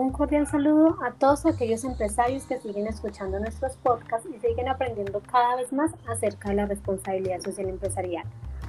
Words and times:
Un 0.00 0.12
cordial 0.12 0.46
saludo 0.46 0.96
a 1.04 1.12
todos 1.12 1.44
aquellos 1.44 1.84
empresarios 1.84 2.46
que 2.46 2.58
siguen 2.58 2.86
escuchando 2.86 3.38
nuestros 3.38 3.76
podcasts 3.76 4.26
y 4.34 4.40
siguen 4.40 4.66
aprendiendo 4.66 5.20
cada 5.30 5.56
vez 5.56 5.74
más 5.74 5.92
acerca 6.08 6.48
de 6.48 6.54
la 6.54 6.64
responsabilidad 6.64 7.38
social 7.40 7.68
empresarial. 7.68 8.24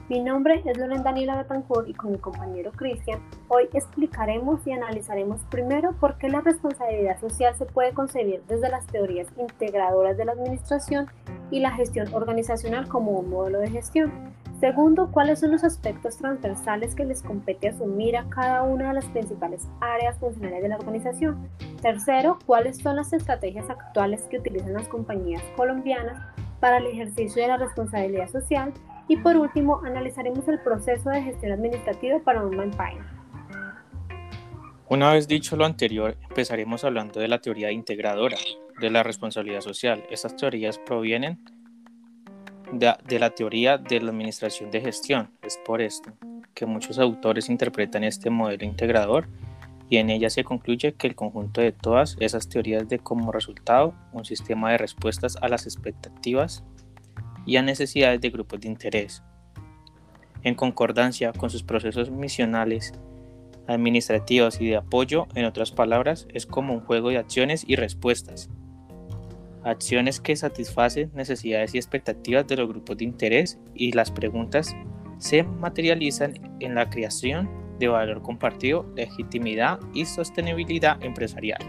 Mi 0.10 0.20
nombre 0.20 0.62
es 0.66 0.78
Loren 0.78 1.04
Daniela 1.04 1.38
Betancourt 1.38 1.88
y 1.88 1.94
con 1.94 2.12
mi 2.12 2.18
compañero 2.18 2.74
Cristian 2.74 3.22
hoy 3.48 3.70
explicaremos 3.72 4.68
y 4.68 4.74
analizaremos 4.74 5.40
primero 5.50 5.94
por 6.02 6.18
qué 6.18 6.28
la 6.28 6.42
responsabilidad 6.42 7.18
social 7.22 7.56
se 7.56 7.66
puede 7.66 7.94
concebir 7.94 8.44
desde 8.50 8.68
las 8.68 8.86
teorías 8.88 9.30
integradoras 9.38 10.18
de 10.18 10.26
la 10.26 10.34
administración 10.34 11.08
y 11.50 11.62
la 11.62 11.72
gestión 11.72 12.14
organizacional 12.14 12.90
como 12.90 13.12
un 13.12 13.30
modelo 13.30 13.60
de 13.60 13.70
gestión. 13.70 14.34
Segundo, 14.62 15.10
cuáles 15.12 15.40
son 15.40 15.54
los 15.54 15.64
aspectos 15.64 16.18
transversales 16.18 16.94
que 16.94 17.04
les 17.04 17.24
compete 17.24 17.70
asumir 17.70 18.16
a 18.16 18.30
cada 18.30 18.62
una 18.62 18.90
de 18.90 18.94
las 18.94 19.06
principales 19.06 19.68
áreas 19.80 20.20
funcionales 20.20 20.62
de 20.62 20.70
la 20.70 20.78
organización. 20.78 21.50
Tercero, 21.82 22.38
cuáles 22.46 22.78
son 22.78 22.98
las 22.98 23.12
estrategias 23.12 23.68
actuales 23.72 24.22
que 24.30 24.38
utilizan 24.38 24.74
las 24.74 24.88
compañías 24.88 25.42
colombianas 25.58 26.22
para 26.60 26.78
el 26.78 26.86
ejercicio 26.86 27.42
de 27.42 27.48
la 27.48 27.58
responsabilidad 27.58 28.30
social. 28.30 28.72
Y 29.08 29.18
por 29.18 29.36
último, 29.36 29.82
analizaremos 29.84 30.48
el 30.48 30.60
proceso 30.60 31.10
de 31.10 31.24
gestión 31.24 31.54
administrativa 31.54 32.20
para 32.20 32.44
un 32.44 32.56
manpower. 32.56 33.04
Una 34.90 35.12
vez 35.12 35.28
dicho 35.28 35.56
lo 35.56 35.66
anterior, 35.66 36.18
empezaremos 36.30 36.84
hablando 36.84 37.20
de 37.20 37.28
la 37.28 37.42
teoría 37.42 37.72
integradora 37.72 38.38
de 38.80 38.92
la 38.92 39.02
responsabilidad 39.02 39.62
social. 39.62 40.04
Estas 40.12 40.36
teorías 40.36 40.78
provienen 40.78 41.40
de, 42.72 43.20
la 43.20 43.30
teoría 43.32 43.78
de 43.78 44.02
la 44.02 44.12
administración 44.12 44.72
de 44.72 44.82
gestión. 44.82 45.30
Es 45.42 45.58
por 45.58 45.82
esto 45.82 46.12
que 46.54 46.66
muchos 46.66 47.00
autores 47.00 47.50
interpretan 47.50 48.04
este 48.04 48.30
modelo 48.30 48.66
integrador 48.66 49.28
y 49.90 49.98
en 49.98 50.10
ella 50.10 50.30
se 50.30 50.44
concluye 50.44 50.94
que 50.94 51.08
el 51.08 51.16
conjunto 51.16 51.62
de 51.62 51.72
todas 51.72 52.16
esas 52.20 52.48
teorías 52.48 52.88
de 52.88 53.00
como 53.00 53.32
resultado 53.32 53.94
un 54.14 54.26
sistema 54.26 54.72
de 54.72 54.78
respuestas 54.78 55.38
a 55.42 55.50
las 55.50 55.66
expectativas 55.66 56.64
y 57.46 57.58
a 57.58 57.62
necesidades 57.62 58.22
de 58.22 58.30
grupos 58.30 58.62
de 58.62 58.70
interés, 58.70 59.24
en 60.44 60.56
concordancia 60.56 61.34
con 61.34 61.50
sus 61.50 61.64
procesos 61.64 62.10
misionales, 62.10 62.94
administrativos 63.68 64.62
y 64.62 64.68
de 64.68 64.78
apoyo, 64.78 65.28
en 65.36 65.46
otras 65.46 65.72
palabras, 65.72 66.28
es 66.34 66.46
como 66.46 66.74
un 66.74 66.82
juego 66.82 67.10
de 67.10 67.18
acciones 67.18 67.64
y 67.68 67.76
respuestas 67.76 68.50
acciones 69.64 70.20
que 70.20 70.36
satisfacen 70.36 71.12
necesidades 71.14 71.76
y 71.76 71.78
expectativas 71.78 72.48
de 72.48 72.58
los 72.58 72.68
grupos 72.68 72.98
de 72.98 73.06
interés 73.06 73.60
y 73.74 73.92
las 73.92 74.12
preguntas 74.12 74.76
se 75.18 75.44
materializan 75.44 76.34
en 76.60 76.76
la 76.76 76.90
creación 76.90 77.50
de 77.80 77.88
valor 77.88 78.22
compartido, 78.22 78.86
legitimidad 78.96 79.80
y 79.94 80.06
sostenibilidad 80.06 81.02
empresarial. 81.04 81.60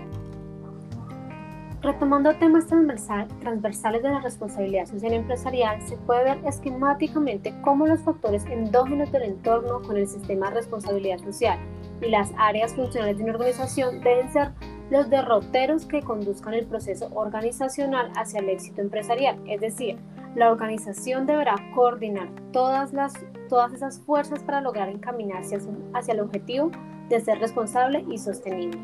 Retomando 1.82 2.32
temas 2.36 2.68
transversales 2.68 4.02
de 4.04 4.08
la 4.08 4.20
responsabilidad 4.20 4.86
social 4.86 5.14
empresarial, 5.14 5.82
se 5.82 5.96
puede 5.96 6.22
ver 6.22 6.38
esquemáticamente 6.46 7.52
cómo 7.62 7.88
los 7.88 8.00
factores 8.02 8.46
endógenos 8.46 9.10
del 9.10 9.22
entorno 9.22 9.82
con 9.82 9.96
el 9.96 10.06
sistema 10.06 10.50
de 10.50 10.56
responsabilidad 10.56 11.18
social 11.18 11.58
y 12.00 12.08
las 12.08 12.30
áreas 12.38 12.72
funcionales 12.74 13.18
de 13.18 13.24
una 13.24 13.32
organización 13.32 14.00
deben 14.00 14.32
ser 14.32 14.52
los 14.92 15.08
derroteros 15.08 15.86
que 15.86 16.02
conduzcan 16.02 16.52
el 16.52 16.66
proceso 16.66 17.08
organizacional 17.14 18.12
hacia 18.14 18.40
el 18.40 18.50
éxito 18.50 18.82
empresarial. 18.82 19.38
Es 19.48 19.62
decir, 19.62 19.96
la 20.36 20.52
organización 20.52 21.24
deberá 21.24 21.54
coordinar 21.74 22.28
todas, 22.52 22.92
las, 22.92 23.14
todas 23.48 23.72
esas 23.72 24.00
fuerzas 24.00 24.42
para 24.42 24.60
lograr 24.60 24.90
encaminarse 24.90 25.56
hacia 25.94 26.12
el 26.12 26.20
objetivo 26.20 26.70
de 27.08 27.20
ser 27.20 27.38
responsable 27.38 28.04
y 28.10 28.18
sostenible. 28.18 28.78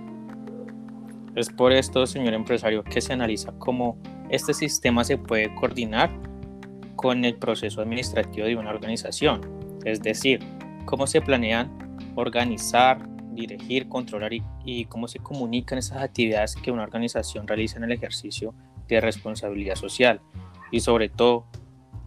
Es 1.37 1.51
por 1.51 1.73
esto, 1.73 2.07
señor 2.07 2.33
empresario, 2.33 2.83
que 2.85 3.03
se 3.03 3.13
analiza 3.13 3.53
cómo 3.59 3.99
este 4.31 4.55
sistema 4.55 5.05
se 5.05 5.19
puede 5.19 5.55
coordinar 5.57 6.09
con 6.97 7.23
el 7.27 7.37
proceso 7.37 7.83
administrativo 7.83 8.47
de 8.47 8.57
una 8.57 8.71
organización. 8.71 9.43
Es 9.85 10.01
decir, 10.01 10.41
cómo 10.87 11.07
se 11.07 11.21
planean 11.21 11.71
organizar, 12.15 12.99
dirigir, 13.47 13.89
controlar 13.89 14.33
y, 14.65 14.85
cómo 14.87 15.09
se 15.09 15.19
comunican 15.19 15.79
esas 15.79 16.03
actividades 16.03 16.57
que 16.57 16.71
una 16.71 16.83
organización 16.83 17.47
realiza 17.47 17.79
en 17.79 17.85
el 17.85 17.93
ejercicio 17.93 18.55
de 18.89 19.01
responsabilidad 19.01 19.75
social 19.75 20.21
y 20.71 20.81
sobre 20.81 21.09
todo 21.09 21.47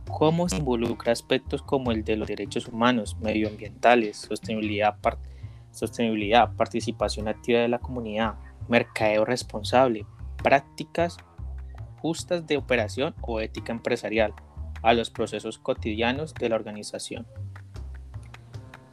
cómo 0.10 0.50
se 0.50 0.58
involucra 0.58 1.12
aspectos 1.12 1.62
como 1.62 1.92
el 1.92 2.04
de 2.04 2.18
los 2.18 2.28
derechos 2.28 2.68
humanos, 2.68 3.18
medioambientales, 3.22 4.18
sostenibilidad, 4.18 4.96
sostenibilidad 5.72 6.54
participación 6.56 7.28
activa 7.28 7.60
de 7.60 7.70
la 7.70 7.80
comunidad, 7.80 8.36
mercadeo 8.68 9.26
responsable, 9.26 10.06
prácticas 10.44 11.18
justas 12.02 12.46
de 12.48 12.58
operación 12.58 13.16
o 13.22 13.40
ética 13.40 13.72
empresarial 13.72 14.34
a 14.82 14.94
los 14.94 15.10
procesos 15.10 15.58
cotidianos 15.60 16.34
de 16.34 16.50
la 16.50 16.56
organización. 16.56 17.28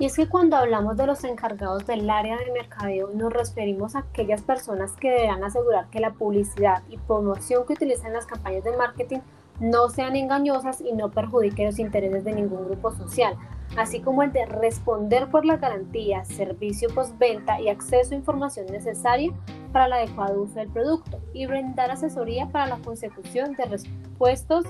Y 0.00 0.04
es 0.06 0.14
que 0.14 0.28
cuando 0.28 0.56
hablamos 0.56 0.96
de 0.96 1.06
los 1.06 1.24
encargados 1.24 1.84
del 1.84 2.08
área 2.08 2.36
de 2.38 2.52
mercadeo, 2.52 3.10
nos 3.12 3.32
referimos 3.32 3.96
a 3.96 4.00
aquellas 4.00 4.42
personas 4.42 4.92
que 4.92 5.10
deberán 5.10 5.42
asegurar 5.42 5.90
que 5.90 5.98
la 5.98 6.12
publicidad 6.12 6.84
y 6.88 6.98
promoción 6.98 7.66
que 7.66 7.72
utilizan 7.72 8.12
las 8.12 8.26
campañas 8.26 8.62
de 8.62 8.76
marketing 8.76 9.18
no 9.58 9.88
sean 9.88 10.14
engañosas 10.14 10.80
y 10.80 10.92
no 10.92 11.10
perjudiquen 11.10 11.66
los 11.66 11.80
intereses 11.80 12.22
de 12.22 12.32
ningún 12.32 12.66
grupo 12.66 12.92
social, 12.92 13.34
así 13.76 13.98
como 13.98 14.22
el 14.22 14.32
de 14.32 14.46
responder 14.46 15.28
por 15.30 15.44
la 15.44 15.56
garantía, 15.56 16.24
servicio 16.24 16.88
postventa 16.94 17.60
y 17.60 17.68
acceso 17.68 18.14
a 18.14 18.18
información 18.18 18.66
necesaria 18.66 19.32
para 19.72 19.86
el 19.86 19.92
adecuado 19.94 20.42
uso 20.42 20.60
del 20.60 20.68
producto 20.68 21.20
y 21.32 21.46
brindar 21.46 21.90
asesoría 21.90 22.46
para 22.46 22.66
la 22.66 22.78
consecución 22.78 23.54
de 23.54 23.64
respuestos 23.64 24.64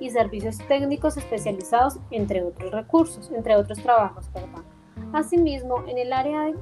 y 0.00 0.10
servicios 0.10 0.58
técnicos 0.68 1.16
especializados, 1.16 1.98
entre 2.10 2.42
otros 2.42 2.70
recursos, 2.72 3.30
entre 3.34 3.56
otros 3.56 3.78
trabajos. 3.82 4.28
Perdón. 4.28 4.64
Asimismo, 5.12 5.84
en 5.86 5.98
el 5.98 6.12
área 6.12 6.42
de 6.42 6.54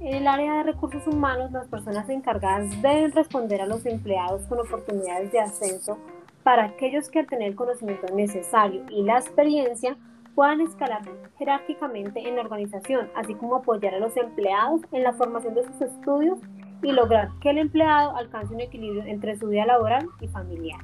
en 0.00 0.14
el 0.14 0.26
área 0.26 0.54
de 0.56 0.62
recursos 0.64 1.06
humanos, 1.06 1.52
las 1.52 1.68
personas 1.68 2.08
encargadas 2.08 2.68
deben 2.82 3.12
responder 3.12 3.60
a 3.60 3.66
los 3.66 3.86
empleados 3.86 4.42
con 4.46 4.58
oportunidades 4.58 5.30
de 5.30 5.38
ascenso 5.38 5.96
para 6.42 6.64
aquellos 6.64 7.08
que 7.08 7.20
al 7.20 7.28
tener 7.28 7.50
el 7.50 7.54
conocimiento 7.54 8.12
necesario 8.12 8.84
y 8.90 9.04
la 9.04 9.18
experiencia 9.18 9.96
puedan 10.34 10.60
escalar 10.60 11.02
jerárquicamente 11.38 12.26
en 12.26 12.34
la 12.34 12.42
organización, 12.42 13.10
así 13.14 13.34
como 13.34 13.56
apoyar 13.56 13.94
a 13.94 14.00
los 14.00 14.16
empleados 14.16 14.80
en 14.90 15.04
la 15.04 15.12
formación 15.12 15.54
de 15.54 15.64
sus 15.64 15.80
estudios 15.80 16.40
y 16.82 16.90
lograr 16.90 17.28
que 17.40 17.50
el 17.50 17.58
empleado 17.58 18.16
alcance 18.16 18.52
un 18.52 18.60
equilibrio 18.60 19.04
entre 19.04 19.36
su 19.36 19.48
vida 19.48 19.66
laboral 19.66 20.08
y 20.20 20.26
familiar. 20.26 20.80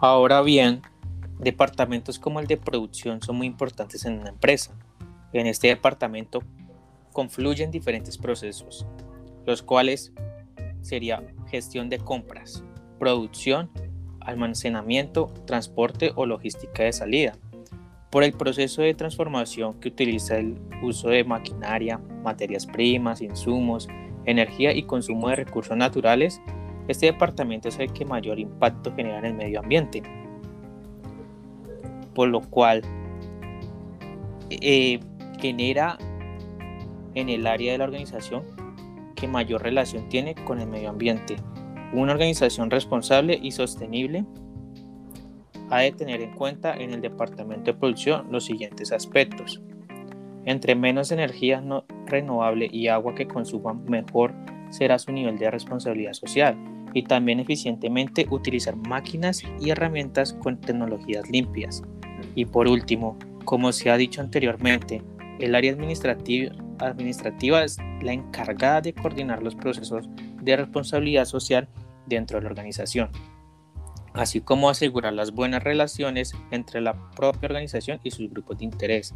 Ahora 0.00 0.42
bien, 0.42 0.82
departamentos 1.40 2.20
como 2.20 2.38
el 2.38 2.46
de 2.46 2.56
producción 2.56 3.20
son 3.20 3.34
muy 3.34 3.48
importantes 3.48 4.04
en 4.04 4.20
una 4.20 4.28
empresa. 4.28 4.72
En 5.32 5.48
este 5.48 5.66
departamento 5.66 6.44
confluyen 7.12 7.72
diferentes 7.72 8.16
procesos, 8.16 8.86
los 9.44 9.60
cuales 9.62 10.12
sería 10.82 11.24
gestión 11.48 11.88
de 11.88 11.98
compras, 11.98 12.62
producción, 13.00 13.70
almacenamiento, 14.20 15.34
transporte 15.46 16.12
o 16.14 16.26
logística 16.26 16.84
de 16.84 16.92
salida. 16.92 17.32
Por 18.10 18.22
el 18.22 18.34
proceso 18.34 18.82
de 18.82 18.94
transformación 18.94 19.80
que 19.80 19.88
utiliza 19.88 20.38
el 20.38 20.60
uso 20.80 21.08
de 21.08 21.24
maquinaria, 21.24 21.98
materias 22.22 22.66
primas, 22.66 23.20
insumos, 23.20 23.88
energía 24.26 24.72
y 24.72 24.84
consumo 24.84 25.28
de 25.28 25.36
recursos 25.36 25.76
naturales, 25.76 26.40
este 26.88 27.06
departamento 27.06 27.68
es 27.68 27.78
el 27.78 27.92
que 27.92 28.06
mayor 28.06 28.38
impacto 28.38 28.92
genera 28.94 29.18
en 29.18 29.26
el 29.26 29.34
medio 29.34 29.60
ambiente. 29.60 30.02
Por 32.14 32.30
lo 32.30 32.40
cual 32.40 32.82
eh, 34.50 34.98
genera 35.38 35.98
en 37.14 37.28
el 37.28 37.46
área 37.46 37.72
de 37.72 37.78
la 37.78 37.84
organización 37.84 38.42
que 39.14 39.28
mayor 39.28 39.62
relación 39.62 40.08
tiene 40.08 40.34
con 40.34 40.60
el 40.60 40.68
medio 40.68 40.88
ambiente. 40.88 41.36
Una 41.92 42.12
organización 42.12 42.70
responsable 42.70 43.38
y 43.40 43.50
sostenible 43.50 44.24
ha 45.70 45.80
de 45.80 45.92
tener 45.92 46.22
en 46.22 46.34
cuenta 46.34 46.74
en 46.74 46.92
el 46.92 47.02
departamento 47.02 47.72
de 47.72 47.78
producción 47.78 48.28
los 48.30 48.46
siguientes 48.46 48.92
aspectos. 48.92 49.60
Entre 50.46 50.74
menos 50.74 51.12
energía 51.12 51.60
no 51.60 51.84
renovable 52.06 52.68
y 52.72 52.88
agua 52.88 53.14
que 53.14 53.28
consuman, 53.28 53.84
mejor 53.84 54.32
será 54.70 54.98
su 54.98 55.12
nivel 55.12 55.38
de 55.38 55.50
responsabilidad 55.50 56.14
social 56.14 56.56
y 56.94 57.02
también 57.02 57.40
eficientemente 57.40 58.26
utilizar 58.30 58.76
máquinas 58.76 59.42
y 59.60 59.70
herramientas 59.70 60.32
con 60.32 60.60
tecnologías 60.60 61.28
limpias. 61.30 61.82
Y 62.34 62.44
por 62.44 62.68
último, 62.68 63.18
como 63.44 63.72
se 63.72 63.90
ha 63.90 63.96
dicho 63.96 64.20
anteriormente, 64.20 65.02
el 65.40 65.54
área 65.54 65.72
administrativa, 65.72 66.52
administrativa 66.78 67.64
es 67.64 67.78
la 68.02 68.12
encargada 68.12 68.80
de 68.80 68.92
coordinar 68.92 69.42
los 69.42 69.54
procesos 69.54 70.08
de 70.42 70.56
responsabilidad 70.56 71.24
social 71.24 71.68
dentro 72.06 72.38
de 72.38 72.44
la 72.44 72.50
organización, 72.50 73.10
así 74.14 74.40
como 74.40 74.70
asegurar 74.70 75.12
las 75.12 75.32
buenas 75.32 75.62
relaciones 75.62 76.34
entre 76.50 76.80
la 76.80 76.94
propia 77.10 77.46
organización 77.46 78.00
y 78.02 78.10
sus 78.10 78.30
grupos 78.30 78.58
de 78.58 78.64
interés. 78.64 79.14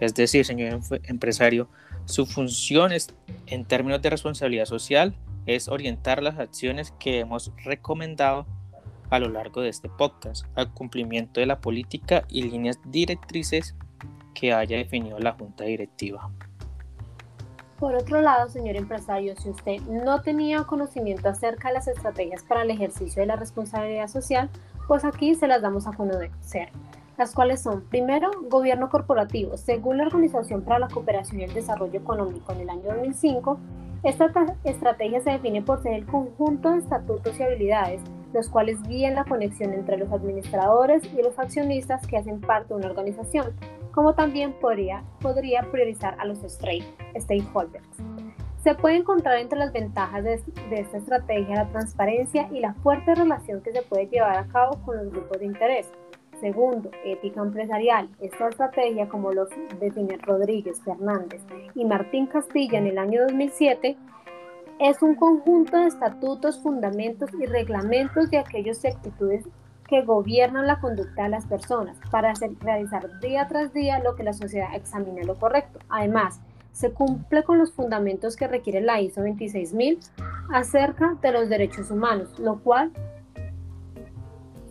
Es 0.00 0.14
decir, 0.14 0.44
señor 0.44 0.80
empresario, 1.04 1.68
Su 2.04 2.24
función 2.24 2.92
es, 2.92 3.14
en 3.46 3.66
términos 3.66 4.00
de 4.00 4.08
responsabilidad 4.08 4.64
social 4.64 5.14
es 5.48 5.68
orientar 5.68 6.22
las 6.22 6.38
acciones 6.38 6.92
que 6.98 7.20
hemos 7.20 7.52
recomendado 7.64 8.46
a 9.08 9.18
lo 9.18 9.30
largo 9.30 9.62
de 9.62 9.70
este 9.70 9.88
podcast 9.88 10.44
al 10.54 10.72
cumplimiento 10.74 11.40
de 11.40 11.46
la 11.46 11.60
política 11.60 12.24
y 12.28 12.42
líneas 12.42 12.78
directrices 12.84 13.74
que 14.34 14.52
haya 14.52 14.76
definido 14.76 15.18
la 15.18 15.32
Junta 15.32 15.64
Directiva. 15.64 16.30
Por 17.78 17.94
otro 17.94 18.20
lado, 18.20 18.50
señor 18.50 18.76
empresario, 18.76 19.34
si 19.36 19.48
usted 19.48 19.80
no 19.82 20.20
tenía 20.20 20.64
conocimiento 20.64 21.30
acerca 21.30 21.68
de 21.68 21.74
las 21.74 21.88
estrategias 21.88 22.42
para 22.42 22.62
el 22.62 22.70
ejercicio 22.70 23.22
de 23.22 23.26
la 23.26 23.36
responsabilidad 23.36 24.08
social, 24.08 24.50
pues 24.86 25.04
aquí 25.06 25.34
se 25.34 25.48
las 25.48 25.62
damos 25.62 25.86
a 25.86 25.92
conocer, 25.92 26.68
las 27.16 27.32
cuales 27.34 27.62
son, 27.62 27.82
primero, 27.82 28.30
gobierno 28.50 28.90
corporativo. 28.90 29.56
Según 29.56 29.96
la 29.96 30.04
Organización 30.04 30.62
para 30.62 30.80
la 30.80 30.88
Cooperación 30.88 31.40
y 31.40 31.44
el 31.44 31.54
Desarrollo 31.54 31.98
Económico 31.98 32.52
en 32.52 32.60
el 32.60 32.70
año 32.70 32.82
2005, 32.82 33.58
esta 34.02 34.30
estrategia 34.64 35.20
se 35.20 35.30
define 35.30 35.62
por 35.62 35.82
ser 35.82 35.94
el 35.94 36.06
conjunto 36.06 36.70
de 36.70 36.78
estatutos 36.78 37.38
y 37.38 37.42
habilidades 37.42 38.00
los 38.32 38.48
cuales 38.48 38.82
guían 38.82 39.14
la 39.14 39.24
conexión 39.24 39.72
entre 39.72 39.96
los 39.96 40.12
administradores 40.12 41.02
y 41.04 41.22
los 41.22 41.38
accionistas 41.38 42.06
que 42.06 42.16
hacen 42.16 42.40
parte 42.40 42.68
de 42.68 42.74
una 42.74 42.88
organización, 42.88 43.54
como 43.92 44.14
también 44.14 44.52
podría, 44.60 45.02
priorizar 45.70 46.16
a 46.18 46.24
los 46.24 46.38
stakeholders. 46.40 47.88
Se 48.62 48.74
puede 48.74 48.96
encontrar 48.96 49.38
entre 49.38 49.58
las 49.58 49.72
ventajas 49.72 50.24
de, 50.24 50.42
esta 50.72 50.98
estrategia 50.98 51.56
la 51.56 51.68
transparencia 51.68 52.48
y 52.52 52.60
la 52.60 52.74
fuerte 52.74 53.14
relación 53.14 53.62
que 53.62 53.72
se 53.72 53.82
puede 53.82 54.08
llevar 54.08 54.36
a 54.36 54.46
cabo 54.48 54.78
con 54.84 54.96
los 54.96 55.10
grupos 55.10 55.38
de 55.38 55.46
interés. 55.46 55.90
Segundo, 56.40 56.90
ética 57.04 57.40
empresarial. 57.40 58.08
Esta 58.20 58.48
estrategia, 58.48 59.08
como 59.08 59.32
lo 59.32 59.46
define 59.80 60.18
Rodríguez 60.18 60.80
Fernández 60.82 61.42
y 61.74 61.84
Martín 61.84 62.26
Castilla 62.26 62.78
en 62.78 62.86
el 62.86 62.98
año 62.98 63.22
2007, 63.22 63.96
es 64.78 65.02
un 65.02 65.16
conjunto 65.16 65.76
de 65.76 65.86
estatutos, 65.86 66.60
fundamentos 66.62 67.30
y 67.34 67.46
reglamentos 67.46 68.30
de 68.30 68.38
aquellas 68.38 68.84
actitudes 68.84 69.44
que 69.88 70.02
gobiernan 70.02 70.66
la 70.66 70.78
conducta 70.78 71.24
de 71.24 71.30
las 71.30 71.46
personas 71.46 71.96
para 72.10 72.32
realizar 72.60 73.18
día 73.20 73.48
tras 73.48 73.72
día 73.72 73.98
lo 73.98 74.14
que 74.14 74.22
la 74.22 74.34
sociedad 74.34 74.74
examina 74.74 75.24
lo 75.24 75.34
correcto. 75.34 75.80
Además, 75.88 76.40
se 76.72 76.92
cumple 76.92 77.42
con 77.42 77.58
los 77.58 77.72
fundamentos 77.72 78.36
que 78.36 78.46
requiere 78.46 78.80
la 78.80 79.00
ISO 79.00 79.22
26000 79.22 79.98
acerca 80.52 81.16
de 81.20 81.32
los 81.32 81.48
derechos 81.48 81.90
humanos, 81.90 82.38
lo 82.38 82.60
cual 82.60 82.92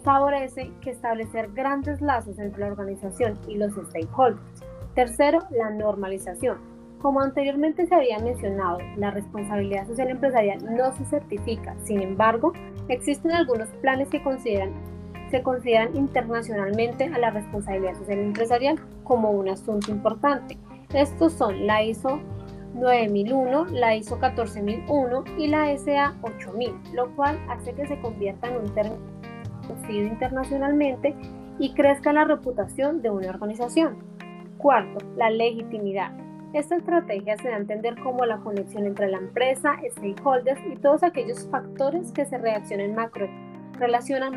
favorece 0.07 0.71
que 0.79 0.91
establecer 0.91 1.51
grandes 1.51 1.99
lazos 1.99 2.39
entre 2.39 2.61
la 2.61 2.67
organización 2.67 3.37
y 3.45 3.55
los 3.55 3.73
stakeholders. 3.73 4.39
Tercero, 4.95 5.39
la 5.51 5.69
normalización 5.69 6.59
como 7.01 7.19
anteriormente 7.19 7.85
se 7.87 7.93
había 7.93 8.17
mencionado, 8.19 8.77
la 8.95 9.11
responsabilidad 9.11 9.85
social 9.85 10.09
empresarial 10.09 10.59
no 10.75 10.93
se 10.93 11.03
certifica. 11.05 11.75
Sin 11.83 12.01
embargo, 12.01 12.53
existen 12.87 13.33
algunos 13.33 13.67
planes 13.81 14.07
que 14.07 14.23
consideran, 14.23 14.71
se 15.29 15.43
consideran 15.43 15.93
internacionalmente 15.95 17.03
a 17.03 17.19
la 17.19 17.29
responsabilidad 17.29 17.95
social 17.95 18.19
empresarial 18.19 18.79
como 19.03 19.31
un 19.31 19.49
asunto 19.49 19.91
importante. 19.91 20.57
Estos 20.93 21.33
son 21.33 21.67
la 21.67 21.83
ISO 21.83 22.19
9001, 22.75 23.65
la 23.73 23.95
ISO 23.95 24.17
14001 24.19 25.23
y 25.37 25.47
la 25.49 25.77
SA 25.77 26.15
8000, 26.21 26.73
lo 26.93 27.13
cual 27.15 27.37
hace 27.49 27.73
que 27.73 27.85
se 27.87 27.99
convierta 27.99 28.47
en 28.47 28.55
un 28.55 28.73
término 28.73 29.16
conocido 29.67 30.07
internacionalmente 30.07 31.15
y 31.59 31.73
crezca 31.73 32.13
la 32.13 32.25
reputación 32.25 33.01
de 33.01 33.09
una 33.09 33.29
organización. 33.29 33.97
Cuarto, 34.57 35.05
la 35.15 35.29
legitimidad. 35.29 36.11
Esta 36.53 36.77
estrategia 36.77 37.37
se 37.37 37.49
da 37.49 37.55
a 37.55 37.59
entender 37.59 37.95
como 38.01 38.25
la 38.25 38.37
conexión 38.37 38.85
entre 38.85 39.09
la 39.09 39.17
empresa, 39.17 39.75
stakeholders 39.91 40.61
y 40.71 40.77
todos 40.77 41.03
aquellos 41.03 41.47
factores 41.49 42.11
que 42.11 42.25
se 42.25 42.37
relacionan 42.37 42.95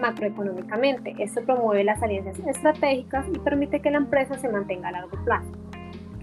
macroeconómicamente. 0.01 1.15
Esto 1.19 1.43
promueve 1.43 1.85
las 1.85 2.03
alianzas 2.03 2.39
estratégicas 2.47 3.27
y 3.33 3.39
permite 3.39 3.81
que 3.81 3.91
la 3.91 3.99
empresa 3.99 4.37
se 4.39 4.49
mantenga 4.49 4.89
a 4.89 4.93
largo 4.93 5.17
plazo. 5.25 5.51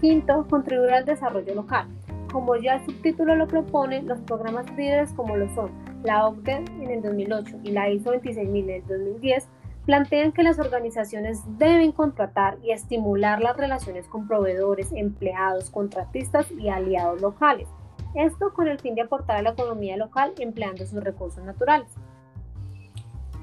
Quinto, 0.00 0.46
contribuir 0.48 0.92
al 0.92 1.04
desarrollo 1.04 1.54
local. 1.54 1.86
Como 2.30 2.54
ya 2.56 2.74
el 2.74 2.84
subtítulo 2.84 3.34
lo 3.34 3.48
propone, 3.48 4.02
los 4.02 4.20
programas 4.20 4.70
líderes 4.76 5.12
como 5.14 5.36
lo 5.36 5.48
son 5.54 5.70
la 6.02 6.26
OCDE 6.26 6.64
en 6.80 6.90
el 6.90 7.02
2008 7.02 7.56
y 7.64 7.72
la 7.72 7.90
ISO 7.90 8.12
26000 8.12 8.70
en 8.70 8.70
el 8.70 8.86
2010 8.86 9.48
plantean 9.84 10.32
que 10.32 10.42
las 10.42 10.58
organizaciones 10.58 11.40
deben 11.58 11.92
contratar 11.92 12.58
y 12.62 12.72
estimular 12.72 13.40
las 13.40 13.56
relaciones 13.56 14.06
con 14.06 14.28
proveedores, 14.28 14.92
empleados, 14.92 15.70
contratistas 15.70 16.50
y 16.52 16.68
aliados 16.68 17.22
locales. 17.22 17.68
Esto 18.14 18.52
con 18.52 18.68
el 18.68 18.78
fin 18.78 18.94
de 18.94 19.02
aportar 19.02 19.36
a 19.36 19.42
la 19.42 19.50
economía 19.50 19.96
local 19.96 20.34
empleando 20.38 20.84
sus 20.84 21.02
recursos 21.02 21.42
naturales. 21.42 21.88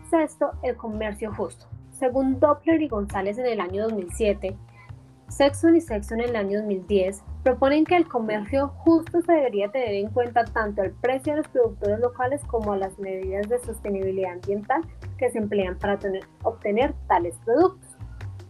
Sexto, 0.10 0.52
el 0.62 0.76
comercio 0.76 1.34
justo. 1.34 1.66
Según 1.92 2.40
Doppler 2.40 2.82
y 2.82 2.90
González 2.90 3.38
en 3.38 3.48
el 3.48 3.60
año 3.60 3.84
2007, 3.84 4.56
Sexton 5.30 5.76
y 5.76 5.82
Sexton 5.82 6.22
en 6.22 6.30
el 6.30 6.36
año 6.36 6.60
2010 6.60 7.24
proponen 7.44 7.84
que 7.84 7.96
el 7.96 8.08
comercio 8.08 8.70
justo 8.78 9.22
se 9.22 9.34
debería 9.34 9.72
tener 9.72 9.96
en 9.96 10.10
cuenta 10.10 10.46
tanto 10.46 10.84
el 10.84 10.92
precio 10.92 11.34
de 11.34 11.38
los 11.38 11.48
productores 11.48 12.00
locales 12.00 12.42
como 12.46 12.76
las 12.76 12.98
medidas 13.00 13.50
de 13.50 13.60
sostenibilidad 13.60 14.34
ambiental 14.34 14.84
que 15.18 15.30
se 15.32 15.40
emplean 15.40 15.78
para 15.80 16.00
obtener 16.44 16.94
tales 17.08 17.38
productos. 17.44 17.90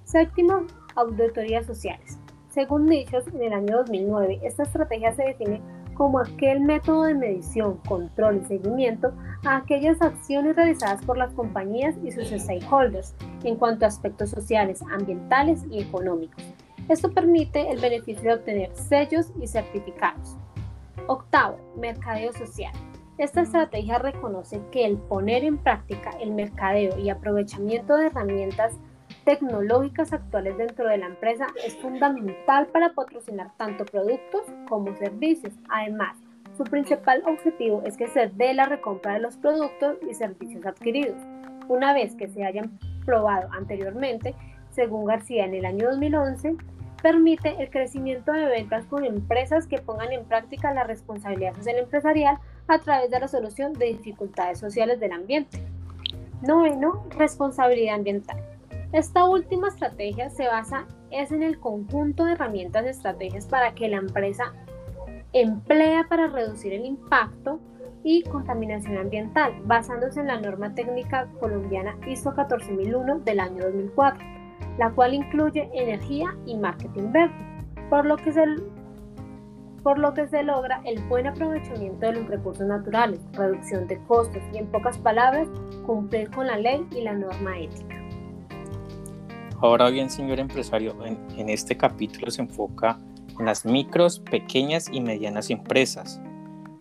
Séptimo, 0.03 0.67
auditorías 0.95 1.65
sociales. 1.65 2.19
Según 2.49 2.87
dichos, 2.87 3.25
en 3.27 3.41
el 3.41 3.53
año 3.53 3.77
2009, 3.77 4.41
esta 4.43 4.63
estrategia 4.63 5.13
se 5.13 5.23
define 5.23 5.61
como 5.93 6.19
aquel 6.19 6.59
método 6.59 7.03
de 7.03 7.15
medición, 7.15 7.77
control 7.87 8.41
y 8.43 8.45
seguimiento 8.45 9.13
a 9.45 9.57
aquellas 9.57 10.01
acciones 10.01 10.57
realizadas 10.57 11.03
por 11.05 11.17
las 11.17 11.33
compañías 11.33 11.95
y 12.03 12.11
sus 12.11 12.27
stakeholders 12.27 13.15
en 13.43 13.55
cuanto 13.55 13.85
a 13.85 13.87
aspectos 13.87 14.29
sociales, 14.29 14.81
ambientales 14.91 15.63
y 15.71 15.81
económicos 15.81 16.43
esto 16.87 17.11
permite 17.11 17.71
el 17.71 17.79
beneficio 17.79 18.23
de 18.23 18.33
obtener 18.33 18.75
sellos 18.75 19.31
y 19.41 19.47
certificados. 19.47 20.37
Octavo, 21.07 21.57
mercadeo 21.77 22.31
social. 22.33 22.73
Esta 23.17 23.41
estrategia 23.41 23.97
reconoce 23.97 24.59
que 24.71 24.85
el 24.85 24.97
poner 24.97 25.43
en 25.43 25.57
práctica 25.57 26.11
el 26.19 26.31
mercadeo 26.31 26.99
y 26.99 27.09
aprovechamiento 27.09 27.95
de 27.95 28.07
herramientas 28.07 28.73
tecnológicas 29.23 30.13
actuales 30.13 30.57
dentro 30.57 30.87
de 30.87 30.97
la 30.97 31.07
empresa 31.07 31.47
es 31.65 31.75
fundamental 31.77 32.67
para 32.67 32.93
patrocinar 32.93 33.51
tanto 33.57 33.85
productos 33.85 34.41
como 34.67 34.95
servicios. 34.97 35.53
Además, 35.69 36.17
su 36.57 36.63
principal 36.63 37.23
objetivo 37.25 37.81
es 37.85 37.97
que 37.97 38.07
se 38.07 38.27
dé 38.27 38.53
la 38.53 38.65
recompra 38.65 39.13
de 39.13 39.19
los 39.19 39.37
productos 39.37 39.97
y 40.09 40.13
servicios 40.13 40.65
adquiridos. 40.65 41.17
Una 41.67 41.93
vez 41.93 42.15
que 42.15 42.27
se 42.27 42.43
hayan 42.43 42.77
probado 43.05 43.49
anteriormente, 43.53 44.35
según 44.71 45.05
García 45.05 45.45
en 45.45 45.53
el 45.53 45.65
año 45.65 45.89
2011, 45.89 46.55
permite 47.05 47.61
el 47.61 47.69
crecimiento 47.69 48.31
de 48.31 48.47
ventas 48.47 48.87
con 48.87 49.05
empresas 49.05 49.67
que 49.67 49.77
pongan 49.77 50.11
en 50.11 50.25
práctica 50.25 50.73
la 50.73 50.85
responsabilidad 50.85 51.55
social 51.55 51.77
empresarial 51.77 52.39
a 52.67 52.79
través 52.79 53.11
de 53.11 53.19
la 53.19 53.27
solución 53.27 53.73
de 53.73 53.85
dificultades 53.89 54.57
sociales 54.57 54.99
del 54.99 55.11
ambiente. 55.11 55.59
Noveno, 56.41 57.05
responsabilidad 57.15 57.93
ambiental. 57.93 58.41
Esta 58.91 59.25
última 59.25 59.67
estrategia 59.67 60.31
se 60.31 60.47
basa 60.47 60.87
es 61.11 61.31
en 61.31 61.43
el 61.43 61.59
conjunto 61.59 62.25
de 62.25 62.31
herramientas 62.31 62.83
y 62.83 62.89
estrategias 62.89 63.45
para 63.45 63.75
que 63.75 63.87
la 63.87 63.97
empresa 63.97 64.53
emplea 65.31 66.07
para 66.09 66.25
reducir 66.25 66.73
el 66.73 66.85
impacto 66.85 67.59
y 68.03 68.23
contaminación 68.23 68.97
ambiental, 68.97 69.53
basándose 69.65 70.21
en 70.21 70.27
la 70.27 70.41
norma 70.41 70.73
técnica 70.73 71.27
colombiana 71.39 71.99
ISO 72.07 72.33
14001 72.33 73.19
del 73.19 73.39
año 73.39 73.63
2004 73.63 74.34
la 74.77 74.91
cual 74.91 75.13
incluye 75.13 75.69
energía 75.73 76.35
y 76.45 76.55
marketing 76.55 77.11
verde, 77.11 77.33
por 77.89 78.05
lo 78.05 78.17
que 78.17 78.31
se, 78.31 78.43
por 79.83 79.99
lo 79.99 80.13
que 80.13 80.27
se 80.27 80.43
logra 80.43 80.81
el 80.85 81.01
buen 81.03 81.27
aprovechamiento 81.27 82.05
de 82.05 82.13
los 82.13 82.27
recursos 82.27 82.65
naturales, 82.67 83.19
reducción 83.33 83.87
de 83.87 83.97
costos 84.03 84.41
y, 84.53 84.57
en 84.57 84.67
pocas 84.67 84.97
palabras, 84.97 85.47
cumplir 85.85 86.29
con 86.31 86.47
la 86.47 86.57
ley 86.57 86.85
y 86.91 87.01
la 87.01 87.13
norma 87.13 87.59
ética. 87.59 87.95
Ahora 89.61 89.89
bien, 89.89 90.09
señor 90.09 90.39
empresario, 90.39 90.95
en, 91.05 91.49
este 91.49 91.77
capítulo 91.77 92.29
se 92.29 92.41
enfoca 92.41 92.99
en 93.39 93.45
las 93.45 93.65
micros, 93.65 94.19
pequeñas 94.19 94.89
y 94.91 94.99
medianas 94.99 95.49
empresas, 95.49 96.21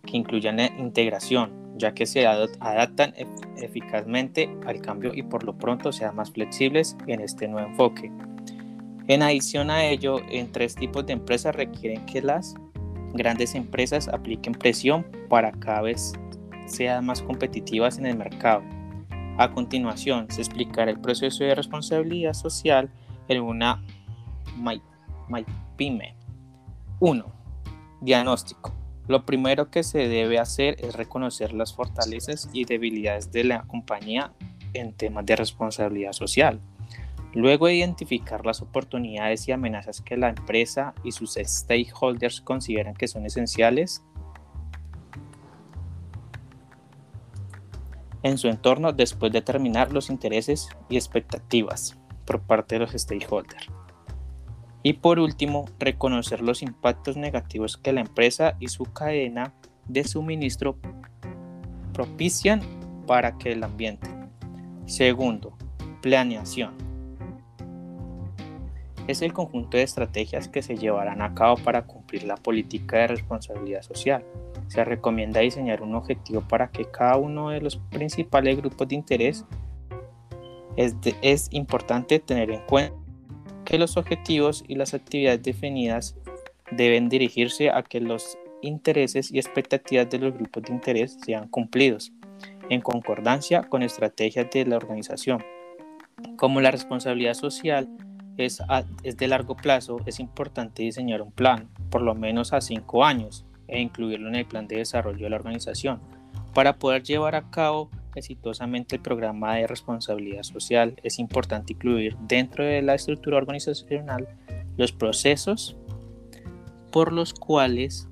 que 0.04 0.16
incluyan 0.16 0.56
la 0.56 0.66
integración, 0.66 1.63
ya 1.76 1.93
que 1.93 2.07
se 2.07 2.26
adaptan 2.26 3.14
eficazmente 3.57 4.49
al 4.66 4.81
cambio 4.81 5.12
y 5.14 5.23
por 5.23 5.45
lo 5.45 5.57
pronto 5.57 5.93
sean 5.93 6.16
más 6.16 6.31
flexibles 6.31 6.97
en 7.07 7.21
este 7.21 7.49
nuevo 7.49 7.69
enfoque. 7.69 8.12
En 9.07 9.23
adición 9.23 9.71
a 9.71 9.85
ello, 9.85 10.21
en 10.31 10.50
tres 10.50 10.75
tipos 10.75 11.04
de 11.07 11.12
empresas 11.12 11.54
requieren 11.54 12.07
que 12.07 12.23
las 12.23 12.54
grandes 13.12 13.54
empresas 13.54 14.09
apliquen 14.09 14.54
presión 14.54 15.07
para 15.28 15.52
cada 15.52 15.83
vez 15.83 16.12
sean 16.66 17.04
más 17.04 17.23
competitivas 17.23 17.99
en 17.99 18.07
el 18.07 18.16
mercado. 18.16 18.62
A 19.37 19.50
continuación, 19.50 20.26
se 20.31 20.40
explicará 20.40 20.90
el 20.90 21.00
proceso 21.00 21.45
de 21.45 21.54
responsabilidad 21.54 22.35
social 22.35 22.88
en 23.28 23.43
una 23.43 23.83
MyPyme. 24.57 26.14
1 27.00 27.25
Diagnóstico. 28.00 28.84
Lo 29.06 29.26
primero 29.26 29.70
que 29.70 29.82
se 29.82 30.08
debe 30.08 30.38
hacer 30.38 30.76
es 30.78 30.94
reconocer 30.94 31.52
las 31.52 31.75
fortalezas 31.75 32.49
y 32.52 32.64
debilidades 32.64 33.30
de 33.32 33.44
la 33.44 33.62
compañía 33.64 34.32
en 34.73 34.94
temas 34.94 35.26
de 35.26 35.37
responsabilidad 35.37 36.12
social. 36.12 36.61
Luego 37.34 37.68
identificar 37.68 38.46
las 38.46 38.62
oportunidades 38.62 39.46
y 39.49 39.52
amenazas 39.52 40.00
que 40.00 40.16
la 40.16 40.28
empresa 40.28 40.94
y 41.02 41.12
sus 41.12 41.34
stakeholders 41.34 42.40
consideran 42.40 42.94
que 42.94 43.08
son 43.08 43.26
esenciales 43.26 44.02
en 48.23 48.38
su 48.38 48.49
entorno 48.49 48.92
después 48.92 49.32
de 49.32 49.40
determinar 49.40 49.92
los 49.92 50.08
intereses 50.08 50.68
y 50.88 50.96
expectativas 50.96 51.99
por 52.25 52.40
parte 52.40 52.76
de 52.76 52.80
los 52.80 52.92
stakeholders. 52.92 53.68
Y 54.87 54.93
por 54.93 55.19
último, 55.19 55.64
reconocer 55.79 56.43
los 56.43 56.62
impactos 56.62 57.17
negativos 57.17 57.79
que 57.79 57.95
la 57.95 58.03
empresa 58.03 58.55
y 58.61 58.69
su 58.69 58.85
cadena 58.85 59.55
de 59.88 60.05
suministro 60.05 60.76
propician 61.95 62.61
para 63.07 63.38
que 63.38 63.53
el 63.53 63.64
ambiente. 63.64 64.11
Segundo, 64.85 65.57
planeación 66.03 66.75
es 69.07 69.23
el 69.23 69.33
conjunto 69.33 69.79
de 69.79 69.85
estrategias 69.85 70.49
que 70.49 70.61
se 70.61 70.76
llevarán 70.76 71.23
a 71.23 71.35
cabo 71.35 71.57
para 71.57 71.87
cumplir 71.87 72.25
la 72.25 72.37
política 72.37 72.99
de 72.99 73.07
responsabilidad 73.07 73.81
social. 73.81 74.23
Se 74.69 74.85
recomienda 74.85 75.41
diseñar 75.41 75.81
un 75.81 75.95
objetivo 75.95 76.43
para 76.43 76.71
que 76.71 76.85
cada 76.85 77.17
uno 77.17 77.49
de 77.49 77.62
los 77.62 77.76
principales 77.76 78.59
grupos 78.59 78.87
de 78.88 78.97
interés 78.97 79.47
es, 80.76 80.95
es 81.23 81.49
importante 81.53 82.19
tener 82.19 82.50
en 82.50 82.61
cuenta 82.67 83.03
que 83.64 83.78
los 83.78 83.97
objetivos 83.97 84.64
y 84.68 84.75
las 84.75 84.94
actividades 84.94 85.42
definidas 85.42 86.16
deben 86.71 87.09
dirigirse 87.09 87.71
a 87.71 87.83
que 87.83 88.00
los 88.00 88.38
intereses 88.62 89.30
y 89.30 89.38
expectativas 89.38 90.09
de 90.11 90.18
los 90.18 90.35
grupos 90.35 90.62
de 90.64 90.73
interés 90.73 91.18
sean 91.25 91.49
cumplidos 91.49 92.12
en 92.71 92.80
concordancia 92.80 93.62
con 93.64 93.83
estrategias 93.83 94.50
de 94.50 94.66
la 94.66 94.76
organización. 94.76 95.44
Como 96.37 96.61
la 96.61 96.71
responsabilidad 96.71 97.35
social 97.35 97.88
es, 98.37 98.61
de 99.02 99.28
largo 99.28 99.56
plazo, 99.56 99.99
es 100.06 100.18
importante 100.18 100.83
diseñar 100.83 101.23
un 101.23 101.33
plan, 101.33 101.68
por 101.90 102.02
lo 102.02 102.14
menos 102.14 102.52
a 102.52 102.61
cinco 102.61 103.04
años, 103.04 103.44
e 103.68 103.80
incluirlo 103.80 104.28
en 104.28 104.35
el 104.37 104.47
plan 104.47 104.66
de 104.66 104.78
desarrollo 104.78 105.25
de 105.25 105.30
la 105.30 105.37
organización, 105.37 106.00
para 106.54 106.78
poder 106.78 107.02
llevar 107.02 107.35
a 107.35 107.50
cabo 107.50 107.90
exitosamente 108.21 108.97
el 108.97 109.02
programa 109.02 109.56
de 109.56 109.66
responsabilidad 109.66 110.42
social, 110.42 110.94
es 111.02 111.18
importante 111.18 111.73
incluir 111.73 112.16
dentro 112.18 112.64
de 112.64 112.83
la 112.83 112.94
estructura 112.94 113.37
organizacional 113.37 114.28
los 114.76 114.92
procesos 114.92 115.76
por 116.90 117.12
los 117.12 117.35
cuales 117.35 118.09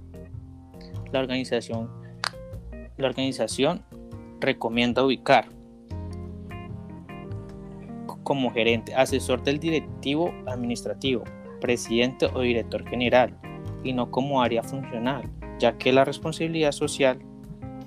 la 1.12 1.21
organización, 1.21 1.90
la 2.97 3.06
organización 3.06 3.82
recomienda 4.40 5.04
ubicar 5.04 5.49
como 8.23 8.52
gerente, 8.52 8.94
asesor 8.94 9.42
del 9.42 9.59
directivo 9.59 10.32
administrativo, 10.47 11.25
presidente 11.61 12.26
o 12.26 12.40
director 12.40 12.88
general, 12.88 13.37
y 13.85 13.92
no 13.92 14.11
como 14.11 14.42
área 14.42 14.62
funcional, 14.62 15.28
ya 15.59 15.76
que 15.76 15.92
la 15.92 16.04
responsabilidad 16.04 16.73
social 16.73 17.18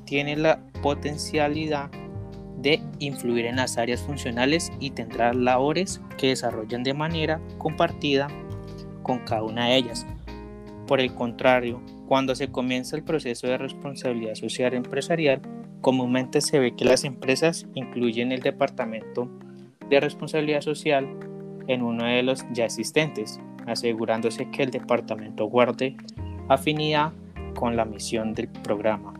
tiene 0.05 0.35
la 0.35 0.63
potencialidad 0.81 1.89
de 2.57 2.81
influir 2.99 3.45
en 3.45 3.57
las 3.57 3.77
áreas 3.77 4.01
funcionales 4.01 4.71
y 4.79 4.91
tendrá 4.91 5.33
labores 5.33 6.01
que 6.17 6.29
desarrollan 6.29 6.83
de 6.83 6.93
manera 6.93 7.41
compartida 7.57 8.27
con 9.03 9.19
cada 9.19 9.43
una 9.43 9.67
de 9.67 9.77
ellas. 9.77 10.05
Por 10.87 10.99
el 10.99 11.13
contrario, 11.13 11.81
cuando 12.07 12.35
se 12.35 12.51
comienza 12.51 12.95
el 12.95 13.03
proceso 13.03 13.47
de 13.47 13.57
responsabilidad 13.57 14.35
social 14.35 14.73
empresarial, 14.73 15.41
comúnmente 15.81 16.41
se 16.41 16.59
ve 16.59 16.75
que 16.75 16.85
las 16.85 17.03
empresas 17.03 17.67
incluyen 17.73 18.31
el 18.31 18.41
departamento 18.41 19.29
de 19.89 19.99
responsabilidad 19.99 20.61
social 20.61 21.07
en 21.67 21.81
uno 21.81 22.05
de 22.05 22.23
los 22.23 22.45
ya 22.53 22.65
existentes, 22.65 23.39
asegurándose 23.65 24.49
que 24.51 24.63
el 24.63 24.71
departamento 24.71 25.45
guarde 25.45 25.95
afinidad 26.47 27.13
con 27.55 27.75
la 27.75 27.85
misión 27.85 28.33
del 28.33 28.47
programa. 28.47 29.14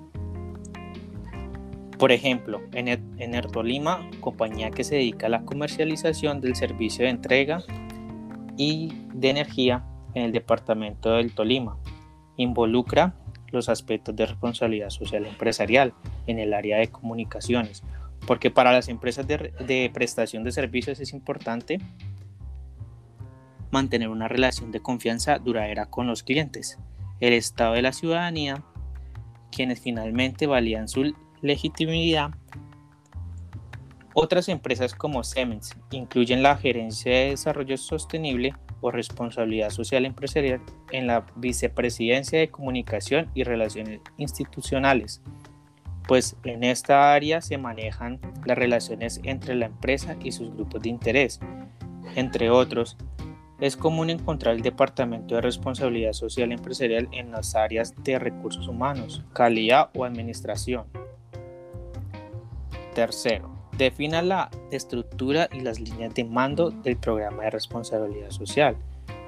Por 1.97 2.11
ejemplo, 2.11 2.61
en, 2.73 2.87
en 2.89 3.35
Ertolima, 3.35 4.09
compañía 4.19 4.71
que 4.71 4.83
se 4.83 4.95
dedica 4.95 5.27
a 5.27 5.29
la 5.29 5.45
comercialización 5.45 6.41
del 6.41 6.55
servicio 6.55 7.05
de 7.05 7.11
entrega 7.11 7.63
y 8.57 8.93
de 9.13 9.29
energía 9.29 9.85
en 10.13 10.23
el 10.23 10.31
departamento 10.31 11.11
del 11.11 11.33
Tolima, 11.33 11.77
involucra 12.37 13.15
los 13.51 13.69
aspectos 13.69 14.15
de 14.15 14.25
responsabilidad 14.25 14.89
social 14.89 15.25
empresarial 15.25 15.93
en 16.27 16.39
el 16.39 16.53
área 16.53 16.77
de 16.77 16.89
comunicaciones, 16.89 17.83
porque 18.27 18.51
para 18.51 18.71
las 18.71 18.89
empresas 18.89 19.27
de, 19.27 19.91
prestación 19.93 20.43
de 20.43 20.51
servicios 20.51 20.99
es 20.99 21.13
importante 21.13 21.79
mantener 23.71 24.09
una 24.09 24.27
relación 24.27 24.71
de 24.71 24.81
confianza 24.81 25.37
duradera 25.37 25.87
con 25.87 26.07
los 26.07 26.23
clientes, 26.23 26.79
el 27.19 27.33
estado 27.33 27.73
de 27.73 27.81
la 27.81 27.93
ciudadanía, 27.93 28.63
quienes 29.51 29.79
finalmente 29.79 30.47
valían 30.47 30.87
su 30.87 31.13
legitimidad. 31.45 32.31
Otras 34.13 34.49
empresas 34.49 34.95
como 34.95 35.23
Siemens 35.23 35.75
incluyen 35.91 36.41
la 36.41 36.57
gerencia 36.57 37.11
de 37.11 37.29
desarrollo 37.31 37.77
sostenible 37.77 38.53
o 38.81 38.91
responsabilidad 38.91 39.69
social 39.69 40.05
empresarial 40.05 40.61
en 40.91 41.07
la 41.07 41.25
vicepresidencia 41.35 42.39
de 42.39 42.49
comunicación 42.49 43.29
y 43.33 43.43
relaciones 43.43 43.99
institucionales, 44.17 45.21
pues 46.07 46.35
en 46.43 46.63
esta 46.63 47.13
área 47.13 47.41
se 47.41 47.57
manejan 47.57 48.19
las 48.45 48.57
relaciones 48.57 49.19
entre 49.23 49.55
la 49.55 49.65
empresa 49.65 50.15
y 50.23 50.31
sus 50.31 50.53
grupos 50.53 50.81
de 50.81 50.89
interés. 50.89 51.39
Entre 52.15 52.49
otros, 52.49 52.95
es 53.59 53.75
común 53.75 54.09
encontrar 54.09 54.55
el 54.55 54.61
Departamento 54.61 55.35
de 55.35 55.41
Responsabilidad 55.41 56.13
Social 56.13 56.51
Empresarial 56.51 57.07
en 57.11 57.31
las 57.31 57.55
áreas 57.55 57.93
de 58.03 58.19
recursos 58.19 58.67
humanos, 58.67 59.23
calidad 59.33 59.89
o 59.95 60.05
administración. 60.05 61.04
Tercero, 62.95 63.53
defina 63.77 64.23
la 64.23 64.49
estructura 64.71 65.49
y 65.51 65.59
las 65.59 65.79
líneas 65.79 66.15
de 66.15 66.23
mando 66.23 66.71
del 66.71 66.97
programa 66.97 67.43
de 67.43 67.51
responsabilidad 67.51 68.31
social. 68.31 68.77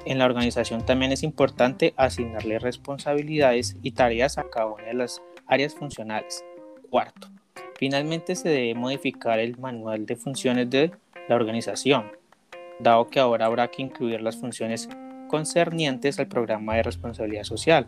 En 0.05 0.17
la 0.17 0.25
organización 0.25 0.86
también 0.86 1.12
es 1.12 1.21
importante 1.21 1.93
asignarle 1.97 2.59
responsabilidades 2.59 3.75
y 3.83 3.91
tareas 3.91 4.38
a 4.38 4.50
cada 4.50 4.67
una 4.67 4.86
de 4.86 4.93
las 4.93 5.21
áreas 5.47 5.75
funcionales, 5.75 6.43
Cuarto, 6.89 7.27
finalmente 7.77 8.36
se 8.36 8.47
debe 8.47 8.74
modificar 8.74 9.39
el 9.39 9.57
manual 9.57 10.05
de 10.05 10.15
funciones 10.15 10.69
de 10.69 10.91
la 11.27 11.36
organización, 11.36 12.05
dado 12.79 13.09
que 13.09 13.19
ahora 13.19 13.47
habrá 13.47 13.67
que 13.67 13.81
incluir 13.81 14.21
las 14.21 14.38
funciones 14.38 14.88
concernientes 15.27 16.19
al 16.19 16.27
programa 16.27 16.75
de 16.75 16.83
responsabilidad 16.83 17.43
social. 17.43 17.88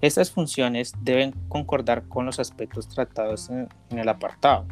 Estas 0.00 0.30
funciones 0.30 0.94
deben 1.02 1.32
concordar 1.48 2.08
con 2.08 2.26
los 2.26 2.40
aspectos 2.40 2.88
tratados 2.88 3.50
en, 3.50 3.68
el 3.90 4.08
apartado. 4.08 4.66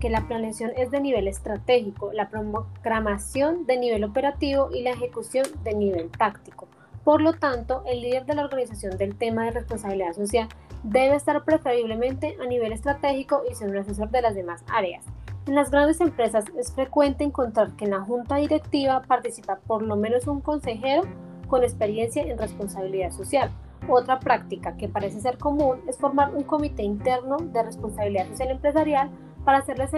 Que 0.00 0.10
la 0.10 0.26
planeación 0.26 0.70
es 0.76 0.90
de 0.90 1.00
nivel 1.00 1.26
estratégico, 1.26 2.12
la 2.12 2.28
programación 2.28 3.66
de 3.66 3.76
nivel 3.76 4.04
operativo 4.04 4.70
y 4.72 4.82
la 4.82 4.90
ejecución 4.90 5.46
de 5.64 5.74
nivel 5.74 6.10
táctico. 6.10 6.68
Por 7.02 7.20
lo 7.20 7.32
tanto, 7.32 7.82
el 7.86 8.00
líder 8.00 8.24
de 8.26 8.34
la 8.34 8.44
organización 8.44 8.96
del 8.98 9.16
tema 9.16 9.44
de 9.44 9.52
responsabilidad 9.52 10.12
social 10.12 10.48
debe 10.82 11.16
estar 11.16 11.44
preferiblemente 11.44 12.36
a 12.40 12.46
nivel 12.46 12.72
estratégico 12.72 13.42
y 13.50 13.54
ser 13.54 13.70
un 13.70 13.78
asesor 13.78 14.10
de 14.10 14.22
las 14.22 14.34
demás 14.34 14.62
áreas. 14.68 15.04
En 15.46 15.54
las 15.54 15.70
grandes 15.70 16.00
empresas 16.00 16.44
es 16.56 16.72
frecuente 16.72 17.24
encontrar 17.24 17.72
que 17.72 17.86
en 17.86 17.92
la 17.92 18.00
junta 18.00 18.36
directiva 18.36 19.02
participa 19.02 19.58
por 19.66 19.82
lo 19.82 19.96
menos 19.96 20.26
un 20.26 20.40
consejero 20.40 21.02
con 21.48 21.64
experiencia 21.64 22.22
en 22.22 22.38
responsabilidad 22.38 23.10
social. 23.10 23.50
Otra 23.88 24.20
práctica 24.20 24.76
que 24.76 24.88
parece 24.88 25.20
ser 25.20 25.38
común 25.38 25.80
es 25.88 25.96
formar 25.96 26.34
un 26.34 26.42
comité 26.42 26.82
interno 26.82 27.38
de 27.38 27.62
responsabilidad 27.62 28.28
social 28.28 28.50
empresarial 28.50 29.10
para 29.44 29.58
hacerle 29.58 29.88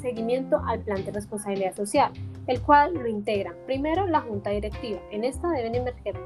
seguimiento 0.00 0.60
al 0.66 0.80
plan 0.80 1.04
de 1.04 1.12
responsabilidad 1.12 1.74
social, 1.74 2.12
el 2.46 2.60
cual 2.62 2.94
lo 2.94 3.06
integra 3.06 3.54
primero 3.66 4.06
la 4.06 4.20
junta 4.20 4.50
directiva. 4.50 5.00
En 5.10 5.24
esta 5.24 5.48
deben 5.48 5.74
emerger 5.74 6.16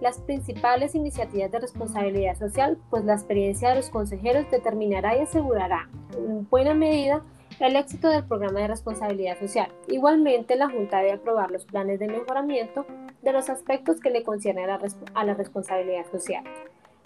las 0.00 0.18
principales 0.18 0.94
iniciativas 0.96 1.50
de 1.52 1.60
responsabilidad 1.60 2.36
social, 2.36 2.76
pues 2.90 3.04
la 3.04 3.14
experiencia 3.14 3.68
de 3.68 3.76
los 3.76 3.88
consejeros 3.88 4.50
determinará 4.50 5.16
y 5.16 5.20
asegurará 5.20 5.88
en 6.16 6.48
buena 6.48 6.74
medida 6.74 7.22
el 7.60 7.76
éxito 7.76 8.08
del 8.08 8.24
programa 8.24 8.60
de 8.60 8.68
responsabilidad 8.68 9.38
social. 9.38 9.68
Igualmente, 9.88 10.56
la 10.56 10.68
Junta 10.68 10.98
debe 10.98 11.12
aprobar 11.12 11.50
los 11.50 11.64
planes 11.66 12.00
de 12.00 12.08
mejoramiento 12.08 12.84
de 13.22 13.32
los 13.32 13.48
aspectos 13.48 14.00
que 14.00 14.10
le 14.10 14.24
conciernen 14.24 14.68
a 14.68 15.24
la, 15.24 15.34
responsabilidad 15.34 16.04
social. 16.10 16.42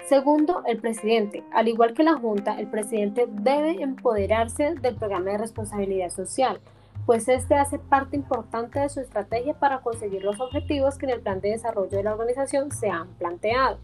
Segundo, 0.09 0.63
el 0.67 0.79
presidente. 0.79 1.43
Al 1.53 1.67
igual 1.67 1.93
que 1.93 2.05
la 2.05 2.15
Junta, 2.15 2.61
el 2.61 2.69
presidente 2.69 3.27
debe 3.29 3.83
empoderarse 3.83 4.75
del 4.75 4.95
programa 4.95 5.33
de 5.33 5.39
responsabilidad 5.39 6.11
social, 6.11 6.61
pues 7.07 7.29
este 7.29 7.57
hace 7.57 7.81
parte 7.81 8.15
importante 8.15 8.79
de 8.79 8.89
su 8.89 9.01
estrategia 9.01 9.55
para 9.55 9.81
conseguir 9.81 10.23
los 10.23 10.39
objetivos 10.41 10.97
que 10.97 11.07
en 11.07 11.13
el 11.13 11.21
plan 11.21 11.41
de 11.41 11.51
desarrollo 11.51 11.91
de 11.91 12.05
la 12.05 12.13
organización 12.13 12.71
se 12.71 12.89
han 12.89 13.09
planteado. 13.15 13.79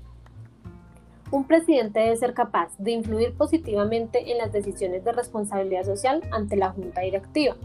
Un 1.33 1.45
presidente 1.45 1.99
debe 1.99 2.17
ser 2.17 2.35
capaz 2.35 2.77
de 2.79 2.93
influir 2.93 3.35
positivamente 3.35 4.31
en 4.31 4.39
las 4.39 4.53
decisiones 4.53 5.03
de 5.03 5.13
responsabilidad 5.13 5.83
social 5.83 6.23
ante 6.31 6.57
la 6.57 6.71
junta 6.71 7.01
directiva. 7.01 7.57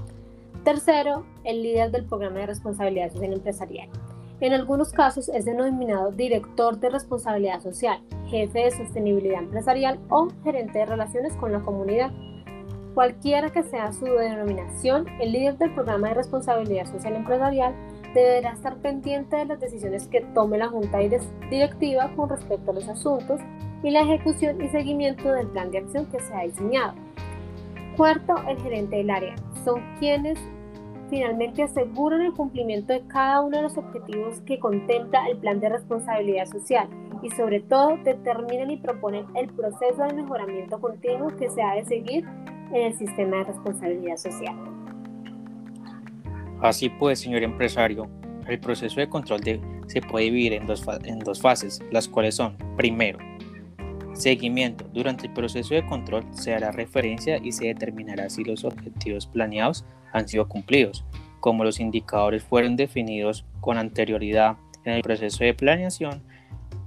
Tercero, 0.64 1.26
el 1.44 1.62
líder 1.62 1.92
del 1.92 2.06
programa 2.06 2.40
de 2.40 2.48
responsabilidad 2.48 3.12
social 3.12 3.34
empresarial. 3.34 3.90
En 4.40 4.54
algunos 4.54 4.92
casos 4.92 5.30
es 5.30 5.46
denominado 5.46 6.12
director 6.12 6.80
de 6.80 6.92
responsabilidad 6.92 7.60
social, 7.60 8.00
jefe 8.28 8.66
de 8.66 8.72
sostenibilidad 8.72 9.42
empresarial 9.42 10.00
o 10.10 10.28
gerente 10.44 10.78
de 10.78 10.86
relaciones 10.86 11.34
con 11.38 11.52
la 11.52 11.62
comunidad. 11.62 12.12
Cualquiera 12.94 13.50
que 13.50 13.64
sea 13.64 13.92
su 13.94 14.06
denominación, 14.06 15.08
el 15.20 15.32
líder 15.32 15.58
del 15.58 15.74
programa 15.74 16.10
de 16.10 16.16
responsabilidad 16.16 16.86
social 16.86 17.16
empresarial 17.16 17.74
deberá 18.14 18.52
estar 18.52 18.78
pendiente 18.78 19.38
de 19.38 19.46
las 19.46 19.60
decisiones 19.60 20.08
que 20.08 20.22
tome 20.22 20.60
la 20.60 20.68
junta 20.68 21.00
directiva 21.50 22.12
con 22.16 22.30
respecto 22.30 22.70
a 22.70 22.76
los 22.76 22.88
asuntos 22.88 23.42
y 23.82 23.90
la 23.90 24.02
ejecución 24.02 24.62
y 24.62 24.70
seguimiento 24.70 25.32
del 25.32 25.48
plan 25.48 25.72
de 25.72 25.80
acción 25.80 26.06
que 26.08 26.20
se 26.20 26.34
ha 26.36 26.44
diseñado. 26.44 26.94
Cuarto, 27.96 28.36
el 28.48 28.60
gerente 28.62 28.98
del 28.98 29.10
área. 29.10 29.36
Son 29.66 29.82
quienes 30.00 30.40
finalmente 31.10 31.64
aseguran 31.64 32.22
el 32.22 32.34
cumplimiento 32.34 32.94
de 32.94 33.02
cada 33.08 33.42
uno 33.42 33.58
de 33.58 33.64
los 33.64 33.78
objetivos 33.78 34.42
que 34.42 34.60
contempla 34.60 35.28
el 35.30 35.38
plan 35.38 35.60
de 35.60 35.70
responsabilidad 35.70 36.46
social 36.46 36.88
y 37.22 37.30
sobre 37.32 37.62
todo 37.62 37.98
determinan 38.04 38.72
y 38.72 38.78
proponen 38.78 39.26
el 39.36 39.48
proceso 39.50 40.04
de 40.04 40.14
mejoramiento 40.14 40.80
continuo 40.80 41.36
que 41.38 41.50
se 41.50 41.62
ha 41.62 41.76
de 41.76 41.86
seguir 41.86 42.26
en 42.72 42.76
el 42.76 42.98
sistema 42.98 43.38
de 43.38 43.44
responsabilidad 43.46 44.18
social. 44.18 44.56
Así 46.62 46.90
pues, 46.90 47.20
señor 47.20 47.44
empresario, 47.44 48.08
el 48.48 48.60
proceso 48.60 49.00
de 49.00 49.10
control 49.10 49.42
se 49.88 50.02
puede 50.02 50.26
dividir 50.26 50.54
en 50.54 50.66
dos, 50.66 50.86
en 51.04 51.20
dos 51.20 51.42
fases, 51.42 51.82
las 51.92 52.08
cuales 52.08 52.36
son, 52.36 52.58
primero, 52.76 53.20
seguimiento. 54.14 54.86
Durante 54.94 55.28
el 55.28 55.34
proceso 55.34 55.76
de 55.76 55.86
control 55.86 56.26
se 56.32 56.54
hará 56.54 56.72
referencia 56.72 57.38
y 57.38 57.52
se 57.52 57.68
determinará 57.68 58.30
si 58.30 58.44
los 58.44 58.66
objetivos 58.66 59.28
planeados 59.28 59.86
han 60.14 60.28
sido 60.28 60.48
cumplidos. 60.48 61.06
Como 61.40 61.64
los 61.64 61.80
indicadores 61.80 62.44
fueron 62.44 62.76
definidos 62.76 63.46
con 63.62 63.78
anterioridad 63.78 64.58
en 64.84 64.94
el 64.94 65.02
proceso 65.02 65.44
de 65.44 65.54
planeación, 65.54 66.24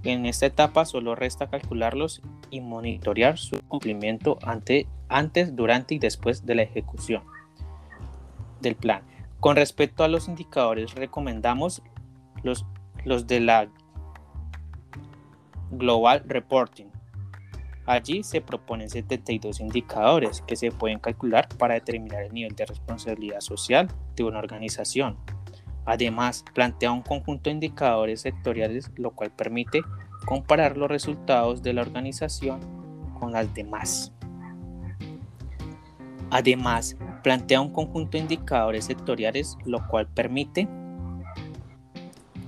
en 0.03 0.25
esta 0.25 0.47
etapa 0.47 0.85
solo 0.87 1.15
resta 1.15 1.49
calcularlos 1.49 2.23
y 2.51 2.61
monitorear 2.61 3.39
su 3.39 3.61
cumplimiento 3.69 4.39
antes, 4.43 4.87
durante 5.55 5.95
y 5.95 5.99
después 5.99 6.47
de 6.47 6.55
la 6.55 6.63
ejecución 6.63 7.23
del 8.61 8.77
plan. 8.77 9.03
Con 9.41 9.57
respecto 9.57 10.05
a 10.05 10.09
los 10.09 10.29
indicadores, 10.29 10.95
recomendamos 10.95 11.83
los, 12.43 12.67
los 13.05 13.27
de 13.27 13.41
la 13.41 13.69
Global 15.71 16.23
Reporting, 16.27 16.90
Allí 17.91 18.23
se 18.23 18.41
proponen 18.41 18.89
72 18.89 19.59
indicadores 19.59 20.45
que 20.47 20.55
se 20.55 20.71
pueden 20.71 21.01
calcular 21.01 21.49
para 21.59 21.75
determinar 21.75 22.23
el 22.23 22.33
nivel 22.33 22.55
de 22.55 22.65
responsabilidad 22.65 23.41
social 23.41 23.89
de 24.15 24.23
una 24.23 24.39
organización. 24.39 25.17
Además, 25.87 26.45
plantea 26.55 26.93
un 26.93 27.03
conjunto 27.03 27.51
de 27.51 27.55
indicadores 27.55 28.21
sectoriales, 28.21 28.93
lo 28.95 29.11
cual 29.11 29.33
permite 29.33 29.83
comparar 30.25 30.77
los 30.77 30.89
resultados 30.89 31.65
de 31.65 31.73
la 31.73 31.83
organización 31.83 32.61
con 33.19 33.33
las 33.33 33.53
demás. 33.55 34.13
Además, 36.31 36.97
plantea 37.25 37.61
un 37.61 37.73
conjunto 37.73 38.13
de 38.13 38.19
indicadores 38.19 38.85
sectoriales, 38.85 39.59
lo 39.65 39.85
cual 39.89 40.07
permite 40.07 40.69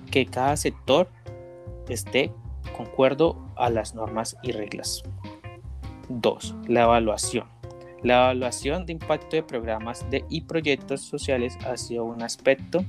que 0.09 0.24
cada 0.24 0.57
sector 0.57 1.11
esté 1.88 2.33
concuerdo 2.76 3.44
a 3.57 3.70
las 3.70 3.96
normas 3.96 4.37
y 4.44 4.52
reglas. 4.52 5.02
2. 6.09 6.55
La 6.69 6.83
evaluación. 6.83 7.47
La 8.03 8.25
evaluación 8.25 8.85
de 8.85 8.93
impacto 8.95 9.37
de 9.37 9.43
programas 9.43 10.09
de, 10.11 10.25
y 10.29 10.43
proyectos 10.43 11.03
sociales 11.03 11.57
ha 11.67 11.77
sido 11.77 12.05
un 12.05 12.23
aspecto 12.23 12.85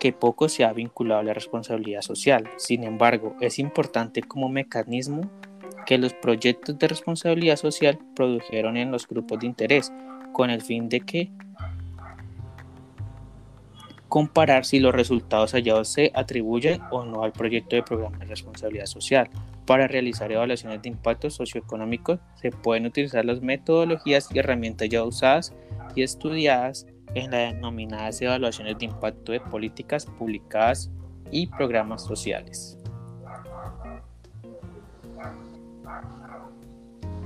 que 0.00 0.12
poco 0.12 0.48
se 0.48 0.64
ha 0.64 0.72
vinculado 0.72 1.20
a 1.20 1.24
la 1.24 1.34
responsabilidad 1.34 2.00
social. 2.00 2.50
Sin 2.56 2.84
embargo, 2.84 3.36
es 3.40 3.58
importante 3.58 4.22
como 4.22 4.48
mecanismo 4.48 5.30
que 5.86 5.98
los 5.98 6.14
proyectos 6.14 6.78
de 6.78 6.88
responsabilidad 6.88 7.56
social 7.56 7.98
produjeron 8.16 8.76
en 8.76 8.90
los 8.90 9.06
grupos 9.06 9.40
de 9.40 9.46
interés 9.46 9.92
con 10.32 10.50
el 10.50 10.62
fin 10.62 10.88
de 10.88 11.00
que 11.00 11.30
comparar 14.10 14.64
si 14.64 14.80
los 14.80 14.92
resultados 14.92 15.52
hallados 15.52 15.88
se 15.88 16.10
atribuyen 16.14 16.80
o 16.90 17.04
no 17.04 17.22
al 17.22 17.32
proyecto 17.32 17.76
de 17.76 17.84
programa 17.84 18.18
de 18.18 18.26
responsabilidad 18.26 18.86
social. 18.86 19.30
Para 19.66 19.86
realizar 19.86 20.32
evaluaciones 20.32 20.82
de 20.82 20.88
impacto 20.88 21.30
socioeconómico 21.30 22.18
se 22.34 22.50
pueden 22.50 22.86
utilizar 22.86 23.24
las 23.24 23.40
metodologías 23.40 24.28
y 24.34 24.40
herramientas 24.40 24.88
ya 24.88 25.04
usadas 25.04 25.54
y 25.94 26.02
estudiadas 26.02 26.88
en 27.14 27.30
las 27.30 27.54
denominadas 27.54 28.20
evaluaciones 28.20 28.78
de 28.78 28.86
impacto 28.86 29.30
de 29.30 29.38
políticas 29.38 30.06
publicadas 30.06 30.90
y 31.30 31.46
programas 31.46 32.04
sociales. 32.04 32.76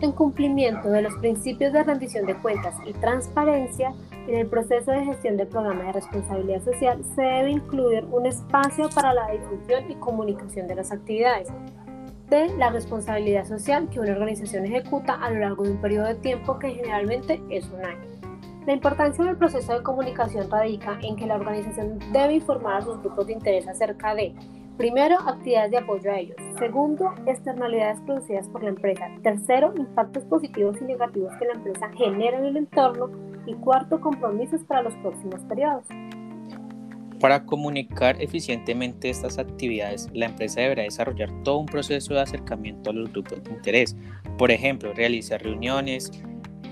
En 0.02 0.12
cumplimiento 0.12 0.90
de 0.90 1.00
los 1.00 1.14
principios 1.14 1.72
de 1.72 1.82
rendición 1.82 2.26
de 2.26 2.34
cuentas 2.34 2.74
y 2.84 2.92
transparencia, 2.92 3.94
en 4.26 4.34
el 4.36 4.46
proceso 4.46 4.90
de 4.90 5.04
gestión 5.04 5.36
del 5.36 5.48
programa 5.48 5.84
de 5.84 5.92
responsabilidad 5.92 6.62
social 6.62 7.04
se 7.14 7.22
debe 7.22 7.50
incluir 7.50 8.04
un 8.10 8.26
espacio 8.26 8.88
para 8.94 9.12
la 9.12 9.30
difusión 9.30 9.90
y 9.90 9.94
comunicación 9.96 10.66
de 10.66 10.76
las 10.76 10.92
actividades, 10.92 11.48
de 12.30 12.48
la 12.56 12.70
responsabilidad 12.70 13.44
social 13.44 13.88
que 13.90 14.00
una 14.00 14.12
organización 14.12 14.64
ejecuta 14.64 15.14
a 15.14 15.30
lo 15.30 15.40
largo 15.40 15.64
de 15.64 15.72
un 15.72 15.80
periodo 15.80 16.06
de 16.06 16.14
tiempo 16.16 16.58
que 16.58 16.70
generalmente 16.70 17.42
es 17.50 17.68
un 17.68 17.84
año. 17.84 18.14
La 18.66 18.72
importancia 18.72 19.22
del 19.24 19.36
proceso 19.36 19.74
de 19.74 19.82
comunicación 19.82 20.50
radica 20.50 20.98
en 21.02 21.16
que 21.16 21.26
la 21.26 21.34
organización 21.34 21.98
debe 22.12 22.34
informar 22.34 22.76
a 22.76 22.82
sus 22.82 22.98
grupos 23.00 23.26
de 23.26 23.34
interés 23.34 23.68
acerca 23.68 24.14
de, 24.14 24.34
primero, 24.78 25.18
actividades 25.20 25.70
de 25.70 25.78
apoyo 25.78 26.10
a 26.10 26.18
ellos, 26.18 26.36
segundo, 26.58 27.12
externalidades 27.26 28.00
producidas 28.00 28.48
por 28.48 28.62
la 28.62 28.70
empresa, 28.70 29.06
tercero, 29.22 29.74
impactos 29.76 30.24
positivos 30.24 30.78
y 30.80 30.84
negativos 30.84 31.34
que 31.38 31.44
la 31.44 31.52
empresa 31.52 31.90
genera 31.90 32.38
en 32.38 32.46
el 32.46 32.56
entorno 32.56 33.10
y 33.46 33.54
cuarto, 33.54 34.00
compromisos 34.00 34.62
para 34.64 34.82
los 34.82 34.94
próximos 34.96 35.40
periodos. 35.48 35.84
Para 37.20 37.44
comunicar 37.46 38.20
eficientemente 38.20 39.08
estas 39.08 39.38
actividades, 39.38 40.10
la 40.12 40.26
empresa 40.26 40.60
deberá 40.60 40.82
desarrollar 40.82 41.30
todo 41.42 41.58
un 41.58 41.66
proceso 41.66 42.12
de 42.12 42.20
acercamiento 42.20 42.90
a 42.90 42.92
los 42.92 43.10
grupos 43.12 43.42
de 43.42 43.50
interés. 43.50 43.96
Por 44.36 44.50
ejemplo, 44.50 44.92
realizar 44.92 45.42
reuniones, 45.42 46.10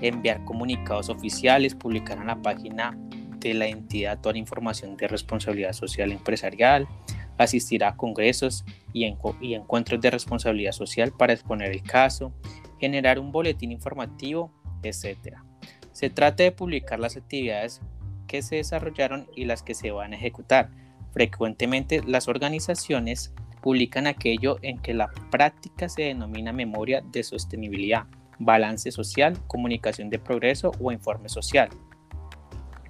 enviar 0.01 0.43
comunicados 0.45 1.09
oficiales, 1.09 1.73
publicar 1.73 2.17
en 2.17 2.27
la 2.27 2.41
página 2.41 2.97
de 3.39 3.53
la 3.53 3.67
entidad 3.67 4.19
toda 4.21 4.33
la 4.33 4.39
información 4.39 4.95
de 4.95 5.07
responsabilidad 5.07 5.73
social 5.73 6.11
empresarial, 6.11 6.87
asistir 7.37 7.83
a 7.83 7.95
congresos 7.95 8.63
y, 8.93 9.05
y 9.41 9.53
encuentros 9.55 10.01
de 10.01 10.11
responsabilidad 10.11 10.71
social 10.71 11.13
para 11.17 11.33
exponer 11.33 11.71
el 11.71 11.83
caso, 11.83 12.33
generar 12.79 13.17
un 13.17 13.31
boletín 13.31 13.71
informativo, 13.71 14.51
etc. 14.83 15.37
Se 15.93 16.09
trata 16.09 16.43
de 16.43 16.51
publicar 16.51 16.99
las 16.99 17.15
actividades 17.15 17.81
que 18.27 18.41
se 18.41 18.57
desarrollaron 18.57 19.27
y 19.35 19.45
las 19.45 19.63
que 19.63 19.75
se 19.75 19.91
van 19.91 20.13
a 20.13 20.15
ejecutar. 20.15 20.69
Frecuentemente 21.13 22.01
las 22.05 22.27
organizaciones 22.27 23.33
publican 23.61 24.07
aquello 24.07 24.57
en 24.61 24.79
que 24.79 24.93
la 24.93 25.07
práctica 25.31 25.87
se 25.87 26.03
denomina 26.03 26.51
memoria 26.51 27.01
de 27.01 27.23
sostenibilidad, 27.23 28.05
balance 28.39 28.91
social, 28.91 29.37
comunicación 29.47 30.09
de 30.09 30.19
progreso 30.19 30.71
o 30.81 30.91
informe 30.91 31.29
social. 31.29 31.69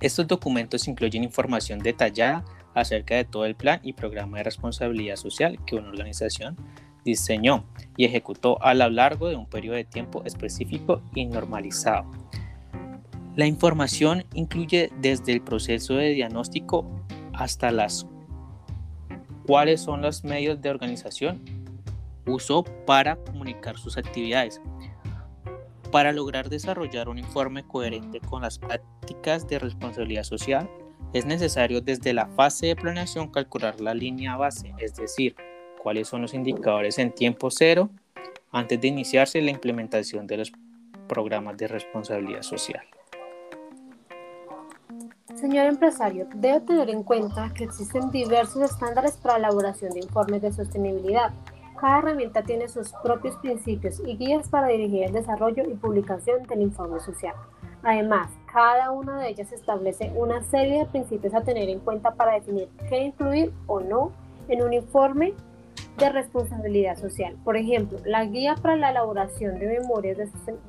Estos 0.01 0.27
documentos 0.27 0.87
incluyen 0.87 1.23
información 1.23 1.79
detallada 1.79 2.43
acerca 2.73 3.15
de 3.15 3.25
todo 3.25 3.45
el 3.45 3.55
plan 3.55 3.79
y 3.83 3.93
programa 3.93 4.37
de 4.37 4.43
responsabilidad 4.43 5.15
social 5.15 5.59
que 5.65 5.75
una 5.75 5.89
organización 5.89 6.57
diseñó 7.05 7.65
y 7.97 8.05
ejecutó 8.05 8.61
a 8.63 8.73
lo 8.73 8.89
largo 8.89 9.29
de 9.29 9.35
un 9.35 9.45
periodo 9.45 9.75
de 9.75 9.83
tiempo 9.83 10.23
específico 10.25 11.01
y 11.13 11.25
normalizado. 11.25 12.09
La 13.35 13.47
información 13.47 14.25
incluye 14.35 14.91
desde 14.99 15.33
el 15.33 15.41
proceso 15.41 15.95
de 15.95 16.09
diagnóstico 16.09 16.85
hasta 17.33 17.71
las 17.71 18.05
cuáles 19.47 19.81
son 19.81 20.03
los 20.03 20.23
medios 20.23 20.61
de 20.61 20.69
organización 20.69 21.41
usó 22.27 22.63
para 22.85 23.15
comunicar 23.15 23.77
sus 23.77 23.97
actividades. 23.97 24.61
Para 25.91 26.11
lograr 26.11 26.49
desarrollar 26.49 27.09
un 27.09 27.17
informe 27.17 27.63
coherente 27.63 28.19
con 28.19 28.43
las 28.43 28.59
prácticas 28.59 29.47
de 29.47 29.57
responsabilidad 29.57 30.23
social, 30.23 30.69
es 31.13 31.25
necesario 31.25 31.81
desde 31.81 32.13
la 32.13 32.27
fase 32.27 32.67
de 32.67 32.75
planeación 32.75 33.31
calcular 33.31 33.81
la 33.81 33.95
línea 33.95 34.37
base, 34.37 34.73
es 34.77 34.95
decir, 34.95 35.35
cuáles 35.81 36.07
son 36.07 36.21
los 36.21 36.35
indicadores 36.35 36.99
en 36.99 37.13
tiempo 37.13 37.49
cero 37.49 37.89
antes 38.51 38.79
de 38.79 38.87
iniciarse 38.87 39.41
la 39.41 39.51
implementación 39.51 40.27
de 40.27 40.37
los 40.37 40.51
programas 41.07 41.57
de 41.57 41.67
responsabilidad 41.67 42.43
social. 42.43 42.83
Señor 45.35 45.65
empresario, 45.65 46.27
debe 46.35 46.61
tener 46.61 46.89
en 46.91 47.03
cuenta 47.03 47.51
que 47.53 47.63
existen 47.63 48.11
diversos 48.11 48.61
estándares 48.61 49.17
para 49.17 49.39
la 49.39 49.47
elaboración 49.47 49.91
de 49.91 49.99
informes 49.99 50.43
de 50.43 50.53
sostenibilidad. 50.53 51.31
Cada 51.81 51.99
herramienta 51.99 52.43
tiene 52.43 52.69
sus 52.69 52.93
propios 53.03 53.35
principios 53.37 53.99
y 54.05 54.15
guías 54.15 54.47
para 54.47 54.67
dirigir 54.67 55.03
el 55.03 55.11
desarrollo 55.11 55.63
y 55.67 55.73
publicación 55.73 56.43
del 56.43 56.61
informe 56.61 56.99
social. 56.99 57.33
Además, 57.81 58.29
cada 58.53 58.91
una 58.91 59.19
de 59.19 59.29
ellas 59.29 59.51
establece 59.51 60.11
una 60.15 60.43
serie 60.43 60.79
de 60.79 60.85
principios 60.85 61.33
a 61.33 61.41
tener 61.41 61.67
en 61.67 61.79
cuenta 61.79 62.11
para 62.11 62.33
definir 62.33 62.69
qué 62.87 63.03
incluir 63.03 63.51
o 63.65 63.79
no 63.79 64.11
en 64.47 64.61
un 64.61 64.71
informe 64.71 65.33
de 65.97 66.09
responsabilidad 66.09 66.95
social. 66.95 67.35
Por 67.43 67.57
ejemplo, 67.57 67.97
la 68.05 68.23
guía 68.25 68.55
para 68.61 68.75
la 68.75 68.91
elaboración 68.91 69.59
de 69.59 69.79
memorias 69.79 70.17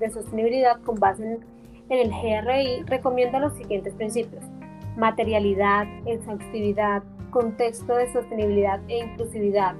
de, 0.00 0.10
sostenibilidad 0.10 0.80
con 0.80 0.96
base 0.96 1.22
en, 1.22 1.44
en 1.90 1.98
el 1.98 2.10
GRI 2.10 2.82
recomienda 2.86 3.38
los 3.38 3.54
siguientes 3.56 3.94
principios 3.94 4.42
materialidad, 4.96 5.86
exhaustividad, 6.06 7.02
contexto 7.30 7.96
de 7.96 8.12
sostenibilidad 8.12 8.80
e 8.88 8.98
inclusividad. 8.98 9.74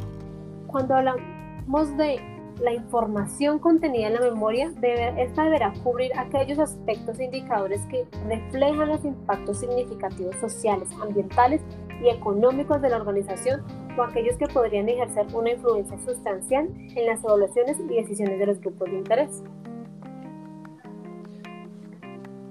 Cuando 0.67 0.97
hablamos 0.97 1.97
de 1.97 2.21
la 2.61 2.73
información 2.73 3.59
contenida 3.59 4.09
en 4.09 4.15
la 4.15 4.21
memoria, 4.21 4.71
debe, 4.81 5.23
esta 5.23 5.45
deberá 5.45 5.73
cubrir 5.83 6.13
aquellos 6.17 6.59
aspectos 6.59 7.19
e 7.19 7.25
indicadores 7.25 7.81
que 7.87 8.07
reflejan 8.29 8.89
los 8.89 9.05
impactos 9.05 9.59
significativos 9.59 10.37
sociales, 10.37 10.89
ambientales 11.01 11.63
y 12.03 12.09
económicos 12.09 12.81
de 12.81 12.91
la 12.91 12.97
organización 12.97 13.63
o 13.97 14.03
aquellos 14.03 14.37
que 14.37 14.47
podrían 14.47 14.89
ejercer 14.89 15.27
una 15.35 15.53
influencia 15.53 15.99
sustancial 16.05 16.69
en 16.77 17.07
las 17.07 17.23
evaluaciones 17.25 17.79
y 17.79 17.95
decisiones 17.95 18.39
de 18.39 18.47
los 18.47 18.61
grupos 18.61 18.91
de 18.91 18.99
interés. 18.99 19.43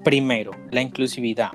Primero, 0.02 0.50
la 0.70 0.82
inclusividad. 0.82 1.52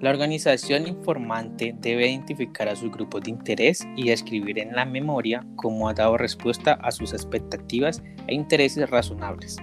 La 0.00 0.10
organización 0.10 0.86
informante 0.86 1.74
debe 1.80 2.10
identificar 2.10 2.68
a 2.68 2.76
sus 2.76 2.92
grupos 2.92 3.22
de 3.22 3.30
interés 3.30 3.88
y 3.96 4.10
escribir 4.10 4.58
en 4.58 4.72
la 4.72 4.84
memoria 4.84 5.46
cómo 5.56 5.88
ha 5.88 5.94
dado 5.94 6.18
respuesta 6.18 6.74
a 6.82 6.90
sus 6.90 7.14
expectativas 7.14 8.02
e 8.26 8.34
intereses 8.34 8.90
razonables. 8.90 9.56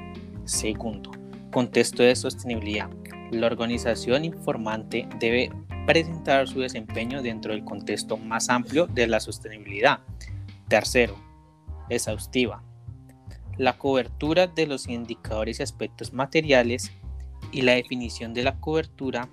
Segundo, 0.46 1.12
contexto 1.52 2.02
de 2.02 2.16
sostenibilidad. 2.16 2.90
La 3.30 3.46
organización 3.46 4.26
informante 4.26 5.08
debe 5.20 5.52
presentar 5.86 6.48
su 6.48 6.62
desempeño 6.62 7.22
dentro 7.22 7.54
del 7.54 7.64
contexto 7.64 8.18
más 8.18 8.50
amplio 8.50 8.88
de 8.88 9.06
la 9.06 9.20
sostenibilidad. 9.20 10.00
Tercero, 10.68 11.16
exhaustiva. 11.90 12.64
La 13.60 13.78
cobertura 13.78 14.48
de 14.48 14.66
los 14.66 14.88
indicadores 14.88 15.60
y 15.60 15.64
aspectos 15.64 16.12
materiales 16.12 16.92
y 17.52 17.62
la 17.62 17.74
definición 17.74 18.34
de 18.34 18.44
la 18.44 18.60
cobertura 18.60 19.30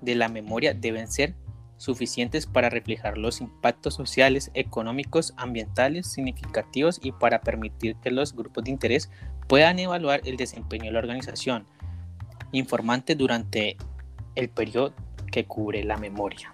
de 0.00 0.14
la 0.14 0.28
memoria 0.28 0.74
deben 0.74 1.08
ser 1.08 1.34
suficientes 1.76 2.46
para 2.46 2.68
reflejar 2.68 3.16
los 3.16 3.40
impactos 3.40 3.94
sociales, 3.94 4.50
económicos, 4.52 5.32
ambientales 5.38 6.06
significativos 6.06 7.00
y 7.02 7.12
para 7.12 7.40
permitir 7.40 7.96
que 7.96 8.10
los 8.10 8.34
grupos 8.34 8.64
de 8.64 8.70
interés 8.70 9.10
puedan 9.48 9.78
evaluar 9.78 10.20
el 10.24 10.36
desempeño 10.36 10.84
de 10.84 10.92
la 10.92 10.98
organización 10.98 11.66
informante 12.52 13.14
durante 13.14 13.76
el 14.34 14.50
periodo 14.50 14.92
que 15.32 15.46
cubre 15.46 15.82
la 15.84 15.96
memoria. 15.96 16.52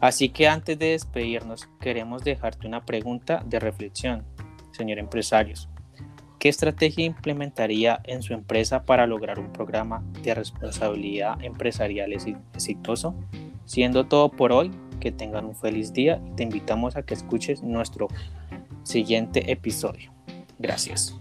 Así 0.00 0.28
que 0.28 0.48
antes 0.48 0.78
de 0.78 0.90
despedirnos, 0.90 1.68
queremos 1.80 2.22
dejarte 2.24 2.66
una 2.66 2.84
pregunta 2.84 3.42
de 3.46 3.60
reflexión, 3.60 4.24
señor 4.72 4.98
empresarios. 4.98 5.68
¿Qué 6.46 6.50
estrategia 6.50 7.04
implementaría 7.04 8.00
en 8.04 8.22
su 8.22 8.32
empresa 8.32 8.84
para 8.84 9.08
lograr 9.08 9.40
un 9.40 9.52
programa 9.52 10.04
de 10.22 10.32
responsabilidad 10.32 11.42
empresarial 11.42 12.12
exitoso? 12.12 13.16
Siendo 13.64 14.06
todo 14.06 14.30
por 14.30 14.52
hoy, 14.52 14.70
que 15.00 15.10
tengan 15.10 15.44
un 15.44 15.56
feliz 15.56 15.92
día 15.92 16.22
y 16.24 16.36
te 16.36 16.44
invitamos 16.44 16.94
a 16.94 17.02
que 17.02 17.14
escuches 17.14 17.64
nuestro 17.64 18.06
siguiente 18.84 19.50
episodio. 19.50 20.12
Gracias. 20.60 21.18